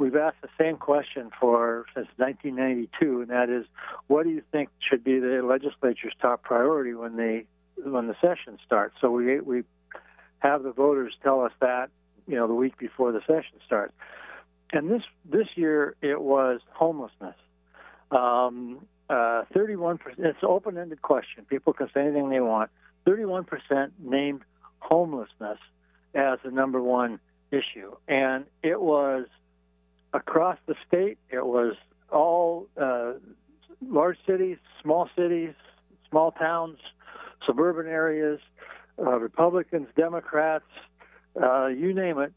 we've 0.00 0.16
asked 0.16 0.40
the 0.40 0.48
same 0.58 0.78
question 0.78 1.30
for 1.38 1.84
since 1.94 2.08
1992, 2.16 3.20
and 3.20 3.30
that 3.30 3.50
is, 3.50 3.66
what 4.06 4.24
do 4.24 4.30
you 4.30 4.42
think 4.50 4.70
should 4.80 5.04
be 5.04 5.20
the 5.20 5.42
legislature's 5.44 6.14
top 6.20 6.42
priority 6.42 6.94
when 6.94 7.16
they 7.16 7.44
when 7.84 8.08
the 8.08 8.16
session 8.20 8.58
starts? 8.64 8.96
So 9.00 9.10
we 9.10 9.40
we 9.40 9.62
have 10.38 10.62
the 10.62 10.72
voters 10.72 11.12
tell 11.22 11.42
us 11.42 11.52
that 11.60 11.90
you 12.26 12.34
know 12.34 12.48
the 12.48 12.54
week 12.54 12.78
before 12.78 13.12
the 13.12 13.20
session 13.20 13.60
starts. 13.64 13.92
And 14.72 14.90
this 14.90 15.02
this 15.30 15.48
year 15.54 15.94
it 16.00 16.20
was 16.20 16.60
homelessness. 16.72 17.36
Um, 18.10 18.86
uh, 19.10 19.44
31%, 19.52 19.98
it's 20.18 20.38
an 20.40 20.48
open 20.48 20.78
ended 20.78 21.02
question. 21.02 21.44
People 21.44 21.72
can 21.72 21.88
say 21.92 22.02
anything 22.02 22.30
they 22.30 22.40
want. 22.40 22.70
31% 23.06 23.90
named 23.98 24.42
homelessness 24.78 25.58
as 26.14 26.38
the 26.44 26.50
number 26.52 26.80
one 26.80 27.18
issue. 27.50 27.96
And 28.06 28.44
it 28.62 28.80
was 28.80 29.26
across 30.12 30.58
the 30.66 30.76
state, 30.86 31.18
it 31.28 31.44
was 31.44 31.74
all 32.12 32.68
uh, 32.80 33.14
large 33.84 34.18
cities, 34.26 34.58
small 34.80 35.08
cities, 35.16 35.54
small 36.08 36.30
towns, 36.30 36.78
suburban 37.44 37.90
areas, 37.90 38.38
uh, 38.98 39.18
Republicans, 39.18 39.88
Democrats, 39.96 40.64
uh, 41.40 41.66
you 41.66 41.92
name 41.94 42.18
it. 42.18 42.32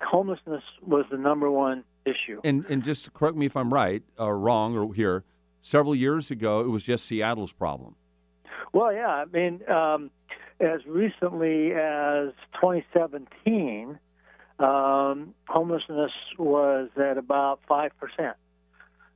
Homelessness 0.00 0.62
was 0.86 1.04
the 1.10 1.18
number 1.18 1.50
one 1.50 1.84
issue. 2.06 2.40
And 2.44 2.64
and 2.66 2.82
just 2.82 3.12
correct 3.12 3.36
me 3.36 3.44
if 3.46 3.56
I'm 3.56 3.74
right 3.74 4.02
or 4.16 4.38
wrong 4.38 4.74
or 4.76 4.94
here. 4.94 5.24
Several 5.68 5.94
years 5.94 6.30
ago, 6.30 6.60
it 6.60 6.68
was 6.68 6.82
just 6.82 7.04
Seattle's 7.04 7.52
problem. 7.52 7.94
Well, 8.72 8.90
yeah. 8.90 9.08
I 9.08 9.26
mean, 9.26 9.60
um, 9.68 10.10
as 10.60 10.80
recently 10.86 11.72
as 11.72 12.30
2017, 12.54 13.98
um, 14.58 15.34
homelessness 15.46 16.12
was 16.38 16.88
at 16.96 17.18
about 17.18 17.60
5%. 17.68 17.90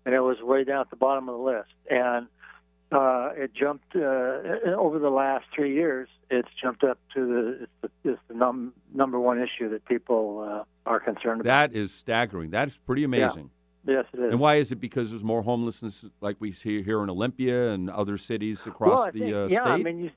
And 0.04 0.14
it 0.14 0.20
was 0.20 0.42
way 0.42 0.64
down 0.64 0.80
at 0.80 0.90
the 0.90 0.96
bottom 0.96 1.26
of 1.30 1.38
the 1.38 1.42
list. 1.42 1.70
And 1.88 2.26
uh, 2.90 3.30
it 3.34 3.54
jumped 3.54 3.96
uh, 3.96 4.76
over 4.76 4.98
the 4.98 5.08
last 5.08 5.46
three 5.54 5.72
years. 5.72 6.10
It's 6.28 6.50
jumped 6.62 6.84
up 6.84 6.98
to 7.14 7.26
the 7.26 7.62
it's 7.62 7.72
the, 8.04 8.10
it's 8.10 8.20
the 8.28 8.34
num- 8.34 8.74
number 8.92 9.18
one 9.18 9.40
issue 9.40 9.70
that 9.70 9.86
people 9.86 10.46
uh, 10.46 10.64
are 10.84 11.00
concerned 11.00 11.40
about. 11.40 11.70
That 11.70 11.74
is 11.74 11.94
staggering. 11.94 12.50
That 12.50 12.68
is 12.68 12.76
pretty 12.76 13.04
amazing. 13.04 13.52
Yes, 13.86 14.04
it 14.12 14.20
is. 14.20 14.32
And 14.32 14.40
why 14.40 14.56
is 14.56 14.72
it? 14.72 14.76
Because 14.76 15.10
there's 15.10 15.24
more 15.24 15.42
homelessness, 15.42 16.04
like 16.20 16.36
we 16.38 16.52
see 16.52 16.82
here 16.82 17.02
in 17.02 17.10
Olympia 17.10 17.70
and 17.70 17.90
other 17.90 18.18
cities 18.18 18.66
across 18.66 18.98
well, 18.98 19.06
the 19.12 19.18
think, 19.18 19.34
uh, 19.34 19.46
yeah, 19.48 19.58
state. 19.58 19.68
I 19.68 19.76
mean, 19.78 19.98
you, 20.04 20.10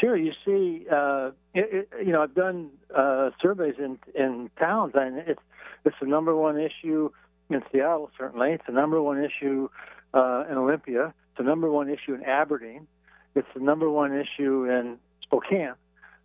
Sure, 0.00 0.16
you 0.16 0.32
see, 0.44 0.86
uh, 0.92 1.30
it, 1.54 1.88
it, 1.90 2.06
you 2.06 2.12
know, 2.12 2.22
I've 2.22 2.34
done 2.34 2.70
uh, 2.94 3.30
surveys 3.40 3.76
in 3.78 3.98
in 4.14 4.50
towns, 4.58 4.92
and 4.94 5.18
it's 5.18 5.40
it's 5.84 5.96
the 6.00 6.06
number 6.06 6.36
one 6.36 6.58
issue 6.58 7.10
in 7.48 7.62
Seattle. 7.72 8.10
Certainly, 8.18 8.52
it's 8.52 8.66
the 8.66 8.72
number 8.72 9.00
one 9.00 9.22
issue 9.22 9.68
uh, 10.12 10.44
in 10.50 10.56
Olympia. 10.58 11.14
It's 11.30 11.38
the 11.38 11.44
number 11.44 11.70
one 11.70 11.88
issue 11.88 12.14
in 12.14 12.24
Aberdeen. 12.24 12.86
It's 13.34 13.48
the 13.54 13.60
number 13.60 13.88
one 13.88 14.12
issue 14.12 14.68
in 14.68 14.98
Spokane. 15.22 15.74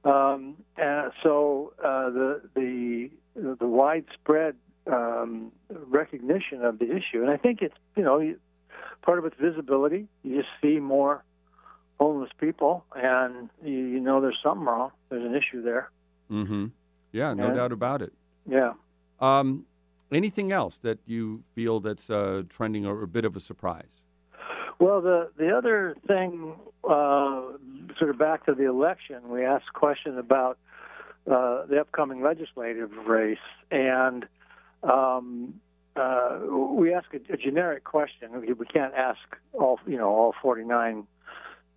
Um, 0.04 0.58
and 0.78 1.12
so 1.24 1.74
uh, 1.80 2.10
the 2.10 2.42
the 2.56 3.10
the 3.36 3.68
widespread 3.68 4.56
um, 4.88 5.52
recognition 5.70 6.63
of 6.63 6.80
the 6.80 6.86
issue, 6.86 7.22
and 7.22 7.30
I 7.30 7.38
think 7.38 7.62
it's 7.62 7.76
you 7.96 8.04
know 8.04 8.36
part 9.02 9.20
of 9.20 9.26
its 9.26 9.36
visibility. 9.39 10.08
You 10.24 10.38
just 10.38 10.50
see 10.62 10.80
more 10.80 11.24
homeless 12.00 12.32
people, 12.39 12.84
and 12.96 13.50
you, 13.63 13.72
you 13.78 14.00
know 14.00 14.22
there's 14.22 14.39
something 14.41 14.65
wrong. 14.65 14.91
There's 15.10 15.24
an 15.26 15.36
issue 15.36 15.62
there. 15.62 15.89
Mm-hmm. 16.32 16.67
Yeah, 17.12 17.34
no 17.34 17.48
And- 17.48 17.56
doubt 17.56 17.72
about 17.72 18.02
it. 18.02 18.13
Yeah. 18.48 18.74
Um, 19.20 19.65
anything 20.12 20.52
else 20.52 20.78
that 20.80 20.98
you 21.06 21.44
feel 21.54 21.80
that's 21.80 22.10
uh, 22.10 22.44
trending 22.50 22.86
or 22.88 23.04
a 23.04 23.08
bit 23.08 23.24
of 23.26 23.36
a 23.36 23.39
surprise? 23.39 24.02
Well, 24.80 25.00
the 25.02 25.30
the 25.38 25.56
other 25.56 25.96
thing, 26.08 26.56
uh, 26.84 27.41
sort 28.00 28.10
of 28.10 28.17
back 28.17 28.46
to 28.48 28.56
the 28.56 28.67
election, 28.67 29.30
we 29.30 29.46
asked 29.46 29.65
a 29.76 29.78
question 29.78 30.17
about 30.17 30.58
uh, 31.32 31.67
the 31.67 31.80
upcoming 31.80 32.24
legislative 32.24 32.89
race, 33.06 33.38
and 33.70 34.26
um, 34.84 35.56
uh, 35.96 36.39
we 36.50 36.94
ask 36.94 37.08
a, 37.13 37.34
a 37.34 37.38
generic 37.38 37.84
question. 37.84 38.30
We, 38.58 38.65
can't 38.65 38.94
ask 38.94 39.20
all 39.54 39.80
you 39.86 39.98
know 39.98 40.10
all 40.10 40.34
49 40.41 41.06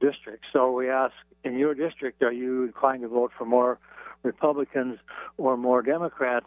districts, 0.00 0.46
so 0.52 0.72
we 0.72 0.88
ask 0.88 1.14
in 1.42 1.58
your 1.58 1.74
district, 1.74 2.22
are 2.22 2.32
you 2.32 2.64
inclined 2.64 3.02
to 3.02 3.08
vote 3.08 3.32
for 3.36 3.44
more 3.44 3.78
Republicans 4.22 4.98
or 5.36 5.56
more 5.56 5.82
Democrats 5.82 6.46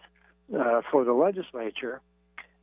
uh, 0.57 0.81
for 0.91 1.03
the 1.03 1.13
legislature? 1.13 2.01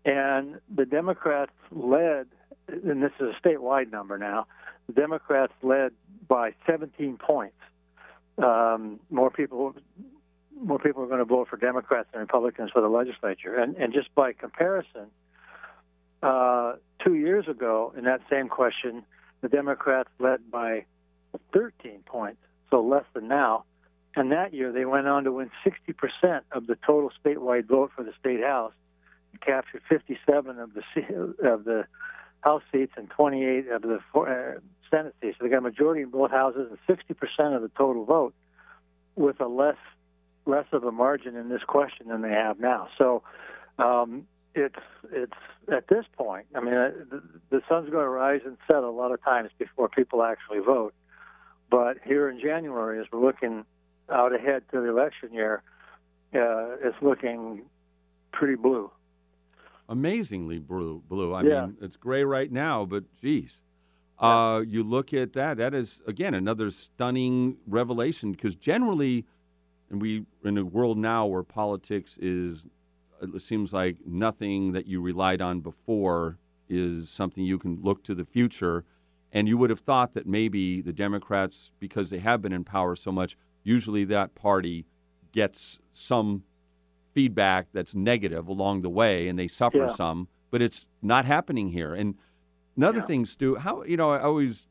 And 0.04 0.61
the 0.74 0.85
Democrats 0.85 1.52
led 1.70 2.26
and 2.68 3.02
this 3.02 3.12
is 3.20 3.35
a 3.35 3.46
statewide 3.46 3.90
number 3.90 4.18
now, 4.18 4.46
the 4.87 4.92
Democrats 4.92 5.52
led 5.62 5.92
by 6.28 6.54
17 6.66 7.16
points. 7.18 7.57
Um, 8.38 9.00
more 9.11 9.30
people, 9.30 9.74
more 10.64 10.79
people 10.79 11.03
are 11.03 11.07
going 11.07 11.18
to 11.18 11.24
vote 11.24 11.48
for 11.48 11.57
Democrats 11.57 12.09
than 12.12 12.20
Republicans 12.20 12.70
for 12.72 12.81
the 12.81 12.88
legislature, 12.88 13.57
and 13.57 13.77
and 13.77 13.92
just 13.92 14.14
by 14.14 14.33
comparison, 14.33 15.07
uh, 16.22 16.74
two 17.05 17.14
years 17.14 17.46
ago 17.48 17.92
in 17.96 18.05
that 18.05 18.20
same 18.31 18.48
question, 18.48 19.05
the 19.42 19.48
Democrats 19.48 20.09
led 20.18 20.50
by 20.50 20.85
13 21.53 22.00
points, 22.07 22.40
so 22.70 22.81
less 22.81 23.05
than 23.12 23.29
now. 23.29 23.64
And 24.16 24.31
that 24.33 24.55
year, 24.55 24.72
they 24.72 24.85
went 24.85 25.09
on 25.09 25.24
to 25.24 25.33
win 25.33 25.50
60% 25.66 26.40
of 26.53 26.66
the 26.66 26.77
total 26.87 27.11
statewide 27.24 27.66
vote 27.66 27.90
for 27.94 28.05
the 28.05 28.12
state 28.18 28.40
house, 28.40 28.72
and 29.33 29.40
captured 29.40 29.83
57 29.88 30.59
of 30.59 30.70
the 30.74 30.83
of 31.46 31.64
the 31.64 31.87
House 32.40 32.62
seats 32.70 32.92
and 32.96 33.09
28 33.11 33.68
of 33.68 33.83
the 33.83 34.00
uh, 34.14 34.61
Senate 34.90 35.14
seats. 35.20 35.38
So 35.38 35.44
they 35.44 35.50
got 35.50 35.59
a 35.59 35.62
majority 35.62 36.03
in 36.03 36.11
both 36.11 36.31
houses 36.31 36.70
and 36.70 36.98
60% 36.98 37.57
of 37.57 37.62
the 37.62 37.70
total 37.77 38.05
vote, 38.05 38.35
with 39.16 39.40
a 39.40 39.46
less 39.46 39.77
less 40.46 40.66
of 40.72 40.85
a 40.85 40.92
margin 40.92 41.37
in 41.37 41.48
this 41.48 41.62
question 41.66 42.09
than 42.09 42.22
they 42.22 42.30
have 42.30 42.61
now. 42.61 42.88
So 42.98 43.22
um, 43.78 44.26
it's 44.54 44.74
it's 45.12 45.33
at 45.72 45.88
this 45.88 46.04
point. 46.16 46.46
I 46.54 46.61
mean, 46.61 46.74
uh, 46.74 46.90
the, 47.11 47.22
the 47.50 47.61
sun's 47.68 47.90
going 47.90 48.04
to 48.04 48.09
rise 48.09 48.42
and 48.44 48.57
set 48.70 48.83
a 48.83 48.90
lot 48.90 49.12
of 49.12 49.22
times 49.22 49.50
before 49.59 49.88
people 49.88 50.22
actually 50.22 50.61
vote. 50.61 50.94
But 51.70 51.98
here 52.04 52.28
in 52.28 52.40
January, 52.40 53.00
as 53.00 53.07
we're 53.11 53.24
looking 53.24 53.64
out 54.12 54.35
ahead 54.35 54.62
to 54.72 54.80
the 54.80 54.88
election 54.90 55.33
year, 55.33 55.62
uh, 56.35 56.76
it's 56.83 56.96
looking 57.00 57.62
pretty 58.33 58.54
blue. 58.54 58.90
Amazingly 59.88 60.59
blue. 60.59 61.02
Blue. 61.09 61.33
I 61.33 61.42
Yeah. 61.42 61.66
mean, 61.66 61.76
it's 61.80 61.96
gray 61.96 62.24
right 62.24 62.50
now, 62.50 62.85
but 62.85 63.04
geez. 63.20 63.61
Uh, 64.18 64.62
you 64.66 64.85
look 64.85 65.12
at 65.12 65.33
that. 65.33 65.57
That 65.57 65.74
is 65.74 66.00
again 66.07 66.35
another 66.35 66.70
stunning 66.70 67.57
revelation 67.66 68.33
because 68.33 68.54
generally, 68.54 69.26
and 69.94 70.02
we 70.02 70.24
in 70.44 70.59
a 70.59 70.64
world 70.64 70.98
now 70.98 71.24
where 71.24 71.44
politics 71.44 72.18
is, 72.20 72.64
it 73.22 73.40
seems 73.40 73.72
like 73.72 73.98
nothing 74.04 74.72
that 74.72 74.87
you 74.87 75.00
relied 75.00 75.40
on 75.40 75.61
before 75.61 76.37
is 76.68 77.09
something 77.09 77.44
you 77.44 77.59
can 77.59 77.80
look 77.80 78.02
to 78.02 78.14
the 78.14 78.24
future. 78.24 78.85
And 79.33 79.46
you 79.46 79.57
would 79.57 79.70
have 79.70 79.78
thought 79.80 80.14
that 80.14 80.26
maybe 80.26 80.80
the 80.80 80.92
Democrats, 80.92 81.70
because 81.78 82.11
they 82.11 82.18
have 82.18 82.42
been 82.42 82.52
in 82.52 82.64
power 82.64 82.96
so 82.96 83.12
much, 83.12 83.37
usually 83.62 84.04
that 84.07 84.35
party 84.35 84.85
gets 85.33 85.78
some 85.92 86.42
feedback 87.12 87.68
that's 87.72 87.94
negative 87.94 88.48
along 88.48 88.83
the 88.83 88.90
way 88.90 89.28
and 89.28 89.38
they 89.38 89.46
suffer 89.48 89.78
Yeah. 89.78 89.88
some, 89.88 90.26
but 90.50 90.61
it's 90.61 90.88
not 91.02 91.24
happening 91.24 91.68
here. 91.68 91.94
And 91.94 92.16
another 92.76 92.98
Yeah. 92.98 93.07
thing, 93.07 93.26
Stu, 93.26 93.54
how, 93.57 93.85
you 93.85 93.96
know, 93.96 94.11
I 94.11 94.20
always 94.22 94.66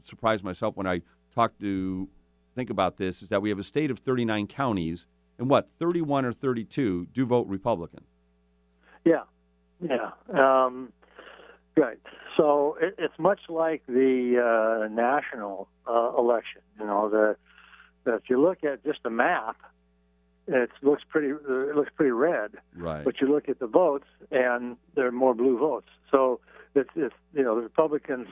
surprise 0.00 0.42
myself 0.42 0.74
when 0.74 0.86
I 0.86 1.02
talk 1.30 1.58
to, 1.58 2.08
think 2.54 2.70
about 2.70 2.96
this, 2.96 3.22
is 3.22 3.28
that 3.28 3.42
we 3.42 3.48
have 3.48 3.58
a 3.58 3.64
state 3.64 3.90
of 3.90 3.98
39 3.98 4.46
counties 4.46 5.06
and 5.38 5.50
what, 5.50 5.68
31 5.78 6.24
or 6.24 6.32
32 6.32 7.06
do 7.12 7.26
vote 7.26 7.46
Republican. 7.48 8.04
Yeah, 9.04 9.22
yeah. 9.80 10.10
Um, 10.32 10.92
right. 11.76 11.98
So 12.36 12.76
it, 12.80 12.94
it's 12.98 13.18
much 13.18 13.40
like 13.48 13.82
the 13.86 14.84
uh, 14.84 14.88
national 14.88 15.68
uh, 15.86 16.12
election. 16.16 16.62
You 16.78 16.86
know, 16.86 17.10
the, 17.10 17.36
the 18.04 18.14
if 18.14 18.30
you 18.30 18.40
look 18.40 18.64
at 18.64 18.84
just 18.84 19.02
the 19.02 19.10
map, 19.10 19.56
it 20.46 20.70
looks 20.82 21.02
pretty. 21.08 21.28
It 21.28 21.76
looks 21.76 21.90
pretty 21.94 22.12
red. 22.12 22.52
Right. 22.76 23.04
But 23.04 23.20
you 23.20 23.28
look 23.28 23.48
at 23.48 23.58
the 23.58 23.66
votes, 23.66 24.06
and 24.30 24.76
there 24.94 25.06
are 25.06 25.12
more 25.12 25.34
blue 25.34 25.58
votes. 25.58 25.88
So 26.10 26.40
it's, 26.74 26.90
it's 26.94 27.14
you 27.32 27.42
know 27.42 27.56
the 27.56 27.62
Republicans 27.62 28.28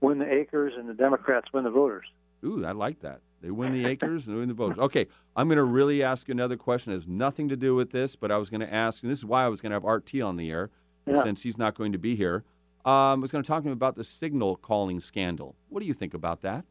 win 0.00 0.18
the 0.18 0.32
acres, 0.32 0.72
and 0.76 0.88
the 0.88 0.94
Democrats 0.94 1.48
win 1.52 1.64
the 1.64 1.70
voters. 1.70 2.06
Ooh, 2.44 2.64
I 2.64 2.72
like 2.72 3.00
that. 3.00 3.20
They 3.40 3.50
win 3.50 3.72
the 3.72 3.86
acres 3.86 4.26
and 4.26 4.36
they 4.36 4.40
win 4.40 4.48
the 4.48 4.54
voters. 4.54 4.78
Okay, 4.78 5.06
I'm 5.34 5.48
going 5.48 5.56
to 5.56 5.64
really 5.64 6.02
ask 6.02 6.28
you 6.28 6.32
another 6.32 6.56
question. 6.56 6.92
It 6.92 6.96
has 6.96 7.06
nothing 7.06 7.48
to 7.48 7.56
do 7.56 7.74
with 7.74 7.90
this, 7.90 8.14
but 8.16 8.30
I 8.30 8.36
was 8.36 8.50
going 8.50 8.60
to 8.60 8.72
ask, 8.72 9.02
and 9.02 9.10
this 9.10 9.18
is 9.18 9.24
why 9.24 9.44
I 9.44 9.48
was 9.48 9.60
going 9.60 9.70
to 9.70 9.76
have 9.76 9.84
Art 9.84 10.04
T 10.06 10.20
on 10.20 10.36
the 10.36 10.50
air, 10.50 10.70
Yeah. 11.06 11.22
since 11.22 11.42
he's 11.42 11.56
not 11.56 11.74
going 11.74 11.92
to 11.92 11.98
be 11.98 12.16
here. 12.16 12.44
Um, 12.84 12.92
I 12.92 13.14
was 13.16 13.32
going 13.32 13.42
to 13.42 13.48
talk 13.48 13.62
to 13.62 13.68
him 13.68 13.72
about 13.72 13.96
the 13.96 14.04
signal 14.04 14.56
calling 14.56 15.00
scandal. 15.00 15.54
What 15.68 15.80
do 15.80 15.86
you 15.86 15.94
think 15.94 16.12
about 16.14 16.42
that? 16.42 16.64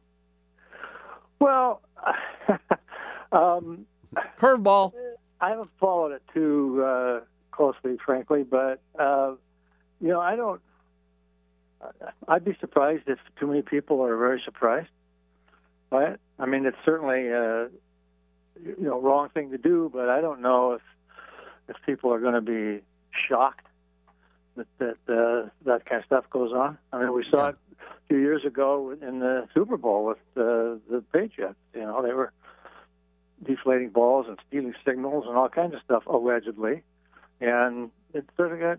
Well, 1.40 1.82
um, 3.32 3.86
Curveball. 4.38 4.92
I 5.40 5.50
haven't 5.50 5.70
followed 5.80 6.12
it 6.12 6.22
too 6.34 6.82
uh, 6.84 7.20
closely, 7.50 7.96
frankly, 8.04 8.42
but 8.42 8.80
uh, 8.98 9.34
you 10.00 10.08
know, 10.08 10.20
I 10.20 10.36
don't. 10.36 10.60
I'd 12.28 12.44
be 12.44 12.56
surprised 12.60 13.04
if 13.06 13.18
too 13.38 13.46
many 13.46 13.62
people 13.62 14.02
are 14.04 14.16
very 14.18 14.42
surprised 14.44 14.90
by 15.88 16.04
it. 16.04 16.20
I 16.40 16.46
mean, 16.46 16.64
it's 16.66 16.76
certainly 16.84 17.28
a 17.28 17.68
you 18.64 18.76
know 18.78 19.00
wrong 19.00 19.28
thing 19.30 19.50
to 19.50 19.58
do, 19.58 19.90
but 19.92 20.08
I 20.08 20.20
don't 20.20 20.40
know 20.40 20.72
if 20.72 20.82
if 21.68 21.76
people 21.86 22.12
are 22.12 22.18
going 22.20 22.34
to 22.34 22.40
be 22.40 22.82
shocked 23.28 23.66
that 24.56 24.66
that 24.78 24.96
uh, 25.08 25.48
that 25.64 25.84
kind 25.86 26.00
of 26.00 26.06
stuff 26.06 26.24
goes 26.30 26.52
on. 26.52 26.78
I 26.92 26.98
mean, 27.00 27.12
we 27.12 27.24
saw 27.30 27.44
Yeah. 27.44 27.48
it 27.50 27.56
a 27.82 28.08
few 28.08 28.18
years 28.18 28.44
ago 28.44 28.90
in 29.00 29.20
the 29.20 29.46
Super 29.54 29.76
Bowl 29.76 30.04
with 30.06 30.18
uh, 30.36 30.80
the 30.90 31.04
Patriots. 31.12 31.58
You 31.74 31.82
know, 31.82 32.02
they 32.02 32.12
were 32.12 32.32
deflating 33.42 33.90
balls 33.90 34.26
and 34.28 34.38
stealing 34.48 34.74
signals 34.84 35.24
and 35.28 35.36
all 35.36 35.48
kinds 35.48 35.74
of 35.74 35.80
stuff 35.82 36.04
allegedly, 36.06 36.82
and 37.40 37.90
it 38.14 38.24
sort 38.36 38.52
of 38.52 38.60
got 38.60 38.78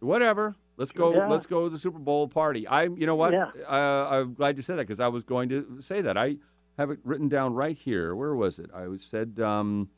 Whatever. 0.00 0.54
Let's 0.76 0.92
go. 0.92 1.12
Yeah. 1.12 1.26
Let's 1.26 1.46
go 1.46 1.64
to 1.64 1.70
the 1.70 1.78
Super 1.78 1.98
Bowl 1.98 2.28
party. 2.28 2.68
I'm. 2.68 2.96
You 2.98 3.06
know 3.06 3.16
what? 3.16 3.32
Yeah. 3.32 3.50
Uh, 3.68 4.08
I'm 4.12 4.34
glad 4.34 4.56
you 4.56 4.62
said 4.62 4.76
that 4.78 4.86
because 4.86 5.00
I 5.00 5.08
was 5.08 5.24
going 5.24 5.48
to 5.48 5.78
say 5.80 6.00
that. 6.02 6.16
I 6.16 6.36
have 6.78 6.90
it 6.90 7.00
written 7.04 7.28
down 7.28 7.52
right 7.54 7.76
here. 7.76 8.14
Where 8.14 8.34
was 8.34 8.58
it? 8.58 8.70
I 8.74 8.86
said. 8.96 9.38
Um, 9.40 9.90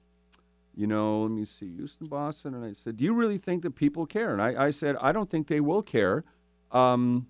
you 0.74 0.86
know, 0.86 1.22
let 1.22 1.32
me 1.32 1.44
see, 1.44 1.74
Houston, 1.76 2.06
Boston, 2.06 2.54
and 2.54 2.64
I 2.64 2.72
said, 2.72 2.96
"Do 2.96 3.04
you 3.04 3.12
really 3.12 3.38
think 3.38 3.62
that 3.62 3.72
people 3.74 4.06
care?" 4.06 4.30
And 4.30 4.40
I, 4.40 4.66
I 4.66 4.70
said, 4.70 4.96
"I 5.00 5.12
don't 5.12 5.28
think 5.28 5.48
they 5.48 5.60
will 5.60 5.82
care." 5.82 6.24
Um, 6.70 7.26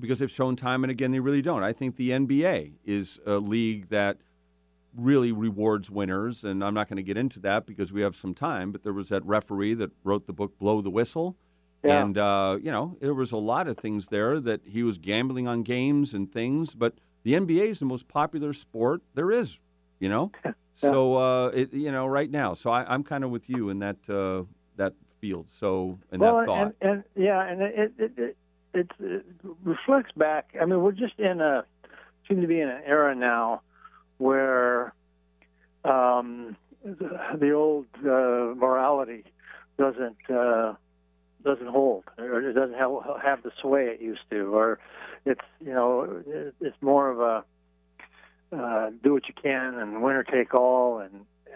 because 0.00 0.20
they've 0.20 0.30
shown 0.30 0.56
time 0.56 0.82
and 0.84 0.90
again 0.90 1.10
they 1.12 1.20
really 1.20 1.42
don't. 1.42 1.62
I 1.62 1.74
think 1.74 1.96
the 1.96 2.10
NBA 2.10 2.72
is 2.86 3.20
a 3.26 3.34
league 3.34 3.90
that 3.90 4.16
really 4.96 5.32
rewards 5.32 5.90
winners, 5.90 6.44
and 6.44 6.64
I'm 6.64 6.72
not 6.72 6.88
going 6.88 6.96
to 6.96 7.02
get 7.02 7.18
into 7.18 7.38
that 7.40 7.66
because 7.66 7.92
we 7.92 8.00
have 8.00 8.16
some 8.16 8.34
time. 8.34 8.72
But 8.72 8.84
there 8.84 8.94
was 8.94 9.10
that 9.10 9.24
referee 9.26 9.74
that 9.74 9.90
wrote 10.02 10.26
the 10.26 10.32
book 10.32 10.58
"Blow 10.58 10.80
the 10.80 10.90
Whistle," 10.90 11.36
Yeah. 11.84 12.02
and 12.02 12.16
uh, 12.18 12.58
you 12.60 12.70
know 12.72 12.96
there 13.00 13.14
was 13.14 13.32
a 13.32 13.36
lot 13.36 13.68
of 13.68 13.76
things 13.76 14.08
there 14.08 14.40
that 14.40 14.62
he 14.66 14.82
was 14.82 14.96
gambling 14.96 15.46
on 15.46 15.62
games 15.62 16.14
and 16.14 16.32
things. 16.32 16.74
But 16.74 16.94
the 17.22 17.34
NBA 17.34 17.68
is 17.68 17.78
the 17.78 17.86
most 17.86 18.08
popular 18.08 18.52
sport 18.52 19.02
there 19.14 19.30
is, 19.30 19.58
you 19.98 20.08
know. 20.08 20.32
So 20.74 21.16
uh, 21.16 21.48
it, 21.48 21.74
you 21.74 21.92
know, 21.92 22.06
right 22.06 22.30
now, 22.30 22.54
so 22.54 22.70
I, 22.70 22.92
I'm 22.92 23.04
kind 23.04 23.24
of 23.24 23.30
with 23.30 23.50
you 23.50 23.68
in 23.68 23.80
that 23.80 24.08
uh, 24.08 24.44
that 24.76 24.94
field. 25.20 25.48
So 25.52 25.98
in 26.10 26.18
well, 26.18 26.38
that 26.38 26.46
thought, 26.46 26.62
and, 26.62 26.74
and 26.80 27.04
yeah, 27.14 27.46
and 27.46 27.60
it 27.60 27.92
it, 27.98 28.12
it 28.16 28.36
it 28.72 28.90
it 28.98 29.26
reflects 29.62 30.12
back. 30.16 30.56
I 30.58 30.64
mean, 30.64 30.80
we're 30.80 30.92
just 30.92 31.18
in 31.18 31.42
a 31.42 31.66
seem 32.26 32.40
to 32.40 32.46
be 32.46 32.60
in 32.60 32.68
an 32.68 32.82
era 32.86 33.14
now 33.14 33.60
where 34.18 34.94
um, 35.84 36.56
the, 36.84 37.18
the 37.38 37.52
old 37.52 37.86
uh, 37.98 38.54
morality 38.56 39.24
doesn't 39.78 40.16
uh, 40.30 40.74
doesn't 41.44 41.68
hold, 41.68 42.04
or 42.18 42.40
it 42.40 42.52
doesn't 42.54 42.76
have, 42.76 42.90
have 43.22 43.42
the 43.42 43.50
sway 43.60 43.86
it 43.86 44.00
used 44.00 44.22
to, 44.30 44.54
or 44.54 44.78
it's 45.24 45.40
you 45.64 45.72
know 45.72 46.22
it's 46.60 46.76
more 46.80 47.10
of 47.10 47.20
a 47.20 47.44
uh, 48.56 48.90
do 49.02 49.14
what 49.14 49.26
you 49.28 49.34
can 49.40 49.74
and 49.74 50.02
winner 50.02 50.22
take 50.24 50.54
all, 50.54 50.98
and 50.98 51.24
uh, 51.46 51.52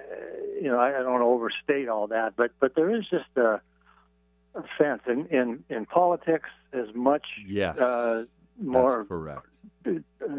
you 0.61 0.68
know 0.68 0.79
I, 0.79 0.88
I 0.88 1.03
don't 1.03 1.12
want 1.12 1.22
to 1.22 1.27
overstate 1.27 1.88
all 1.88 2.07
that, 2.09 2.35
but 2.37 2.53
but 2.61 2.75
there 2.75 2.94
is 2.94 3.05
just 3.11 3.25
a, 3.37 3.61
a 4.55 4.62
sense 4.79 5.03
in, 5.07 5.27
in 5.27 5.64
in 5.68 5.87
politics 5.87 6.49
as 6.72 6.87
much 6.94 7.27
Yes. 7.46 7.79
uh, 7.79 8.25
more 8.61 8.99
That's 8.99 9.09
correct. 9.09 9.46
uh, 9.87 9.90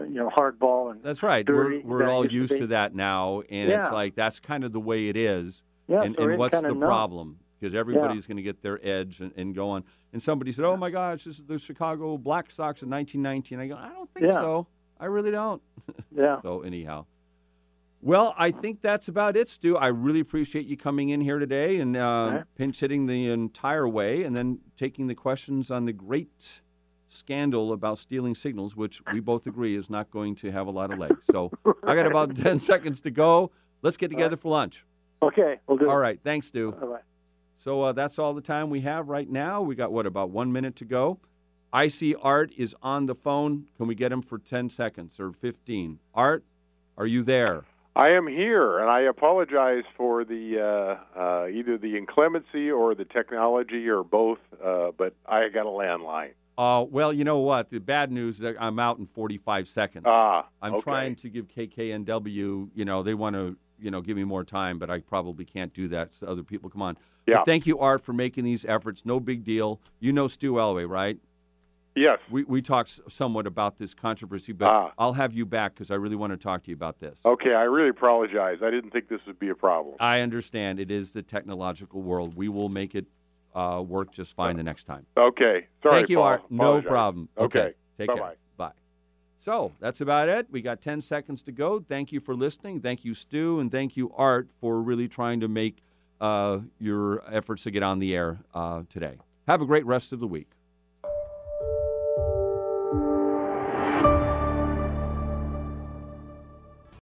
you 0.04 0.16
know 0.16 0.30
hardball 0.36 0.92
and 0.92 1.04
That's 1.04 1.22
right. 1.24 1.48
We're, 1.48 1.80
we're 1.82 2.10
all 2.10 2.26
used 2.26 2.54
to 2.54 2.60
to 2.60 2.68
that 2.68 2.96
now, 2.96 3.42
and 3.50 3.70
it's 3.70 3.92
like 3.92 4.16
that's 4.16 4.40
kind 4.40 4.64
of 4.64 4.74
the 4.74 4.80
way 4.80 5.10
it 5.10 5.16
is. 5.18 5.64
yeah, 5.88 6.02
and 6.04 6.16
so 6.16 6.24
and 6.28 6.38
what's 6.38 6.60
the 6.60 6.70
numb. 6.70 6.80
problem? 6.80 7.40
Because 7.60 7.74
everybody's 7.74 8.28
going 8.28 8.38
to 8.38 8.44
get 8.44 8.62
their 8.62 8.80
edge 8.86 9.20
and, 9.20 9.32
and 9.36 9.56
go 9.56 9.70
on. 9.72 9.84
And 10.14 10.22
somebody 10.22 10.52
said, 10.52 10.66
"Oh 10.66 10.78
my 10.78 10.90
gosh, 10.92 11.24
this 11.24 11.40
is 11.40 11.46
the 11.46 11.58
Chicago 11.58 12.18
Black 12.18 12.52
Sox 12.52 12.84
in 12.84 12.90
1919." 12.90 13.60
I 13.60 13.68
go, 13.68 13.76
"I 13.76 13.90
don't 13.90 14.10
think 14.14 14.28
Yeah. 14.32 14.40
so. 14.40 14.68
I 15.00 15.06
really 15.06 15.32
don't." 15.32 15.62
Yeah. 16.16 16.42
So 16.42 16.62
anyhow, 16.62 17.06
well, 18.02 18.36
I 18.38 18.52
think 18.52 18.82
that's 18.82 19.08
about 19.08 19.36
it, 19.36 19.50
Stu. 19.50 19.76
I 19.78 19.88
really 19.88 20.20
appreciate 20.20 20.66
you 20.68 20.78
coming 20.78 21.10
in 21.10 21.22
here 21.22 21.40
today 21.40 21.80
and 21.80 21.96
uh, 21.98 22.26
Okay. 22.34 22.44
pinch 22.56 22.80
hitting 22.80 23.06
the 23.08 23.30
entire 23.30 23.88
way, 23.88 24.24
and 24.24 24.36
then 24.36 24.60
taking 24.76 25.08
the 25.08 25.16
questions 25.16 25.72
on 25.72 25.86
the 25.86 25.94
great 25.94 26.62
scandal 27.08 27.72
about 27.74 27.98
stealing 27.98 28.36
signals, 28.36 28.76
which 28.76 29.02
we 29.14 29.20
both 29.20 29.48
agree 29.48 29.76
is 29.76 29.90
not 29.90 30.12
going 30.12 30.36
to 30.36 30.52
have 30.52 30.68
a 30.68 30.72
lot 30.72 30.92
of 30.92 31.00
legs. 31.00 31.26
So 31.32 31.52
I 31.84 31.96
got 31.96 32.06
about 32.06 32.36
ten 32.36 32.60
seconds 32.60 33.02
to 33.02 33.12
go. 33.12 33.52
Let's 33.82 33.98
get 33.98 34.10
together 34.10 34.38
for 34.38 34.50
lunch. 34.52 34.86
Okay, 35.24 35.60
we'll 35.68 35.78
do. 35.78 35.90
All 35.90 35.98
right, 35.98 36.20
thanks, 36.24 36.48
Stu. 36.48 36.72
Bye 36.74 36.86
bye. 36.86 37.00
So 37.68 37.82
uh, 37.82 37.92
that's 37.92 38.18
all 38.18 38.34
the 38.34 38.40
time 38.40 38.70
we 38.70 38.80
have 38.82 39.10
right 39.10 39.30
now. 39.30 39.62
We 39.62 39.76
got 39.76 39.92
what 39.92 40.06
about 40.06 40.30
one 40.30 40.54
minute 40.54 40.78
to 40.78 40.86
go. 40.86 41.20
I 41.74 41.90
see 41.90 42.16
Art 42.16 42.54
is 42.56 42.74
on 42.82 43.08
the 43.08 43.14
phone. 43.14 43.68
Can 43.76 43.88
we 43.88 43.94
get 43.94 44.10
him 44.10 44.22
for 44.22 44.38
ten 44.40 44.70
seconds 44.70 45.20
or 45.20 45.34
fifteen? 45.34 46.00
Art, 46.14 46.46
are 46.98 47.06
you 47.06 47.24
there? 47.24 47.66
I 47.94 48.12
am 48.12 48.26
here, 48.26 48.80
and 48.80 48.90
I 48.90 49.02
apologize 49.02 49.84
for 49.98 50.24
the 50.24 50.62
uh, 50.62 51.20
uh, 51.20 51.48
either 51.48 51.78
the 51.78 51.98
inclemency 51.98 52.72
or 52.72 52.96
the 52.96 53.04
technology 53.04 53.90
or 53.90 54.02
both. 54.02 54.40
Uh, 54.64 54.92
but 54.98 55.14
I 55.26 55.50
got 55.50 55.66
a 55.66 55.70
landline. 55.70 56.36
Uh, 56.58 56.86
well, 56.90 57.12
you 57.12 57.26
know 57.26 57.40
what? 57.40 57.70
The 57.70 57.80
bad 57.80 58.14
news 58.14 58.36
is 58.36 58.42
that 58.44 58.56
I'm 58.62 58.80
out 58.80 58.98
in 58.98 59.08
45 59.08 59.68
seconds. 59.68 60.06
Ah, 60.08 60.48
I'm 60.62 60.76
okay. 60.76 60.84
trying 60.84 61.16
to 61.18 61.30
give 61.30 61.50
KKNW, 61.50 62.70
you 62.74 62.86
know, 62.86 63.04
they 63.04 63.14
want 63.14 63.36
to, 63.36 63.58
you 63.80 63.92
know, 63.92 64.02
give 64.02 64.18
me 64.18 64.24
more 64.24 64.44
time, 64.44 64.80
but 64.80 64.90
I 64.90 65.00
probably 65.00 65.46
can't 65.46 65.74
do 65.74 65.88
that. 65.90 66.14
So 66.14 66.28
other 66.28 66.44
people 66.44 66.70
come 66.70 66.82
on. 66.82 66.98
Yeah. 67.26 67.38
But 67.38 67.46
thank 67.46 67.66
you, 67.68 67.80
Art, 67.80 68.02
for 68.02 68.14
making 68.14 68.44
these 68.46 68.66
efforts. 68.66 69.06
No 69.06 69.20
big 69.20 69.44
deal. 69.44 69.80
You 70.00 70.14
know 70.14 70.28
Stu 70.28 70.54
Elway, 70.54 70.88
right? 70.90 71.18
Yes. 71.96 72.20
We, 72.30 72.44
we 72.44 72.62
talked 72.62 73.00
somewhat 73.10 73.48
about 73.48 73.80
this 73.80 73.94
controversy, 73.96 74.54
but 74.54 74.68
Ah. 74.70 74.92
I'll 75.00 75.14
have 75.14 75.34
you 75.34 75.46
back 75.48 75.74
because 75.74 75.90
I 75.90 75.96
really 75.96 76.16
want 76.16 76.32
to 76.32 76.38
talk 76.38 76.64
to 76.64 76.70
you 76.70 76.76
about 76.76 77.00
this. 77.00 77.20
Okay. 77.26 77.54
I 77.56 77.64
really 77.64 77.90
apologize. 77.90 78.60
I 78.64 78.70
didn't 78.70 78.92
think 78.92 79.10
this 79.10 79.22
would 79.26 79.40
be 79.40 79.50
a 79.50 79.56
problem. 79.56 79.96
I 80.00 80.22
understand 80.22 80.80
it 80.80 80.92
is 80.92 81.14
the 81.14 81.24
technological 81.24 82.02
world. 82.04 82.36
We 82.36 82.50
will 82.50 82.70
make 82.70 82.94
it 82.94 83.06
uh, 83.56 83.84
work 83.86 84.12
just 84.12 84.36
fine 84.36 84.58
the 84.58 84.64
next 84.64 84.84
time. 84.84 85.08
Okay. 85.18 85.68
Sorry. 85.82 85.96
Thank 85.96 86.10
you, 86.10 86.18
Paul. 86.18 86.26
Art. 86.26 86.52
No 86.52 86.82
problem. 86.84 87.30
Okay. 87.36 87.60
Okay. 87.60 87.74
Take 87.98 88.08
Bye-bye. 88.10 88.20
care. 88.20 88.36
So 89.40 89.72
that's 89.80 90.02
about 90.02 90.30
it. 90.30 90.48
We 90.50 90.62
got 90.62 90.82
10 90.82 91.02
seconds 91.02 91.42
to 91.44 91.52
go. 91.52 91.80
Thank 91.80 92.12
you 92.12 92.20
for 92.20 92.36
listening. 92.36 92.82
Thank 92.82 93.06
you, 93.06 93.14
Stu, 93.14 93.60
and 93.60 93.72
thank 93.72 93.96
you, 93.96 94.12
Art, 94.16 94.48
for 94.60 94.82
really 94.82 95.08
trying 95.08 95.40
to 95.42 95.48
make 95.48 95.84
uh, 96.20 96.60
your 96.80 97.24
efforts 97.32 97.64
to 97.64 97.72
get 97.72 97.84
on 97.84 98.00
the 98.00 98.16
air 98.16 98.40
uh, 98.54 98.84
today. 98.90 99.18
Have 99.48 99.62
a 99.62 99.66
great 99.66 99.86
rest 99.86 100.12
of 100.12 100.20
the 100.20 100.28
week. 100.28 100.48